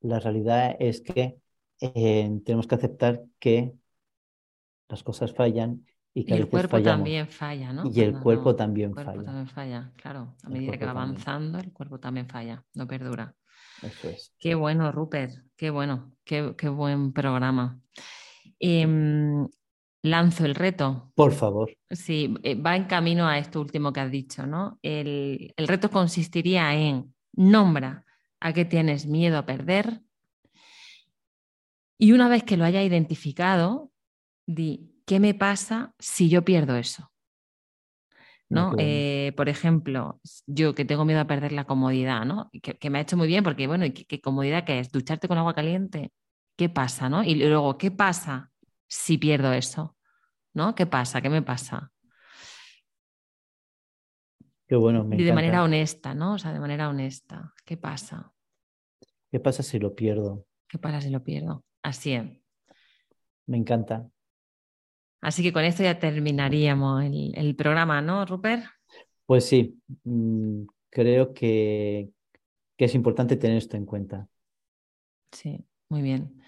la 0.01 0.18
realidad 0.18 0.75
es 0.81 1.03
que 1.03 1.37
eh, 1.81 2.40
tenemos 2.44 2.66
que 2.66 2.75
aceptar 2.75 3.23
que 3.38 3.75
las 4.88 5.03
cosas 5.03 5.35
fallan 5.35 5.85
y, 6.12 6.33
el 6.33 6.49
cuerpo 6.49 6.83
también 6.83 7.29
falla, 7.29 7.73
¿no? 7.73 7.85
Y 7.88 8.01
el 8.01 8.18
cuerpo 8.18 8.57
también 8.57 8.94
falla. 8.94 9.11
El 9.11 9.14
cuerpo 9.14 9.25
también 9.25 9.49
falla, 9.49 9.92
claro. 9.96 10.35
A 10.42 10.49
medida 10.49 10.77
que 10.77 10.85
va 10.85 10.90
avanzando, 10.90 11.59
el 11.59 11.73
cuerpo 11.73 12.01
también 12.01 12.27
falla, 12.27 12.64
no 12.75 12.88
perdura. 12.88 13.37
Eso 13.83 14.09
es. 14.09 14.35
Qué 14.38 14.55
bueno, 14.55 14.90
Rupert, 14.90 15.33
qué 15.57 15.70
bueno, 15.70 16.16
qué, 16.25 16.68
buen 16.68 17.12
programa. 17.12 17.81
Em, 18.59 19.46
lanzo 20.03 20.45
el 20.45 20.55
reto. 20.55 21.13
Por 21.15 21.33
favor. 21.33 21.77
Sí, 21.91 22.35
eh, 22.43 22.55
va 22.55 22.77
en 22.77 22.85
camino 22.85 23.27
a 23.27 23.39
esto 23.39 23.61
último 23.61 23.93
que 23.93 24.01
has 24.01 24.11
dicho, 24.11 24.47
¿no? 24.47 24.79
El, 24.83 25.53
el 25.57 25.69
reto 25.69 25.91
consistiría 25.91 26.75
en 26.75 27.15
nombra 27.33 28.05
a 28.41 28.53
qué 28.53 28.65
tienes 28.65 29.07
miedo 29.07 29.39
a 29.39 29.47
perder 29.47 30.03
y 31.99 32.13
una 32.13 32.29
vez 32.29 32.45
que 32.45 32.57
lo 32.57 32.65
haya 32.65 32.83
identificado, 32.83 33.93
di 34.47 34.91
¿qué 35.05 35.21
me 35.21 35.35
pasa 35.35 35.95
si 35.99 36.31
yo 36.31 36.45
pierdo 36.47 36.77
eso? 36.77 37.13
¿no? 38.49 38.73
Eh, 38.79 39.33
por 39.37 39.49
ejemplo, 39.49 40.21
yo 40.47 40.75
que 40.75 40.85
tengo 40.85 41.05
miedo 41.05 41.21
a 41.21 41.27
perder 41.27 41.53
la 41.53 41.67
comodidad, 41.67 42.25
¿no? 42.25 42.51
Que, 42.63 42.91
me 42.91 42.99
ha 42.99 43.03
hecho 43.03 43.17
muy 43.17 43.29
bien 43.29 43.45
porque, 43.45 43.67
bueno, 43.67 43.85
¿qué, 43.95 44.21
comodidad 44.21 44.65
que 44.65 44.81
es? 44.81 44.91
Ducharte 44.91 45.29
con 45.29 45.39
agua 45.39 45.55
caliente. 45.55 46.11
¿Qué 46.57 46.69
pasa, 46.69 47.09
no? 47.09 47.23
Y 47.23 47.37
luego, 47.37 47.79
¿qué 47.79 47.91
pasa 47.91 48.50
si 48.90 49.16
pierdo 49.16 49.53
eso? 49.53 49.96
¿No? 50.53 50.74
¿Qué 50.74 50.85
pasa? 50.85 51.22
¿Qué 51.22 51.31
me 51.31 51.42
pasa? 51.42 51.92
Qué 54.66 54.76
bueno, 54.76 55.05
me 55.05 55.16
Y 55.16 55.24
de 55.24 55.33
manera 55.33 55.62
honesta, 55.62 56.14
¿no? 56.14 56.35
O 56.35 56.38
sea, 56.38 56.53
de 56.53 56.61
manera 56.61 56.88
honesta. 56.88 57.55
¿Qué 57.64 57.76
pasa? 57.76 58.33
¿Qué 59.31 59.40
pasa 59.40 59.62
si 59.62 59.79
lo 59.79 59.94
pierdo? 59.94 60.44
¿Qué 60.68 60.79
pasa 60.79 61.00
si 61.00 61.11
lo 61.11 61.22
pierdo? 61.22 61.64
Así 61.83 62.12
es. 62.12 62.24
Me 63.46 63.57
encanta. 63.57 64.09
Así 65.20 65.42
que 65.42 65.53
con 65.53 65.64
esto 65.64 65.83
ya 65.83 65.98
terminaríamos 65.98 67.05
el, 67.05 67.55
programa, 67.57 68.00
¿no, 68.00 68.24
Rupert? 68.24 68.64
Pues 69.26 69.44
sí, 69.44 69.79
mm, 70.05 70.62
creo 70.88 71.35
que, 71.35 72.11
es 72.79 72.94
importante 72.94 73.37
tener 73.37 73.59
esto 73.59 73.76
en 73.76 73.85
cuenta. 73.85 74.26
Sí, 75.33 75.64
muy 75.88 76.03
bien. 76.03 76.42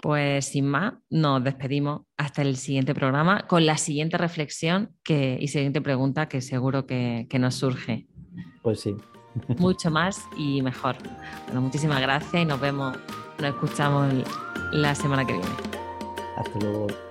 Pues 0.00 0.46
sin 0.46 0.66
más, 0.66 0.94
nos 1.10 1.42
despedimos 1.42 2.02
hasta 2.16 2.42
el 2.42 2.56
siguiente 2.56 2.94
programa 2.94 3.46
con 3.48 3.66
la 3.66 3.76
siguiente 3.76 4.16
reflexión 4.16 4.94
que, 5.02 5.36
y 5.40 5.48
siguiente 5.48 5.80
pregunta 5.80 6.28
que 6.28 6.40
seguro 6.40 6.86
que, 6.86 7.26
que 7.28 7.38
nos 7.38 7.56
surge. 7.56 8.06
Pues 8.62 8.80
sí. 8.80 8.94
Mucho 9.58 9.90
más 9.90 10.24
y 10.36 10.62
mejor. 10.62 10.96
Bueno, 11.46 11.62
muchísimas 11.62 12.00
gracias 12.00 12.42
y 12.42 12.44
nos 12.44 12.60
vemos, 12.60 12.96
nos 13.40 13.48
escuchamos 13.50 14.14
la 14.72 14.94
semana 14.94 15.26
que 15.26 15.32
viene. 15.32 15.48
Hasta 16.36 16.58
luego. 16.60 17.07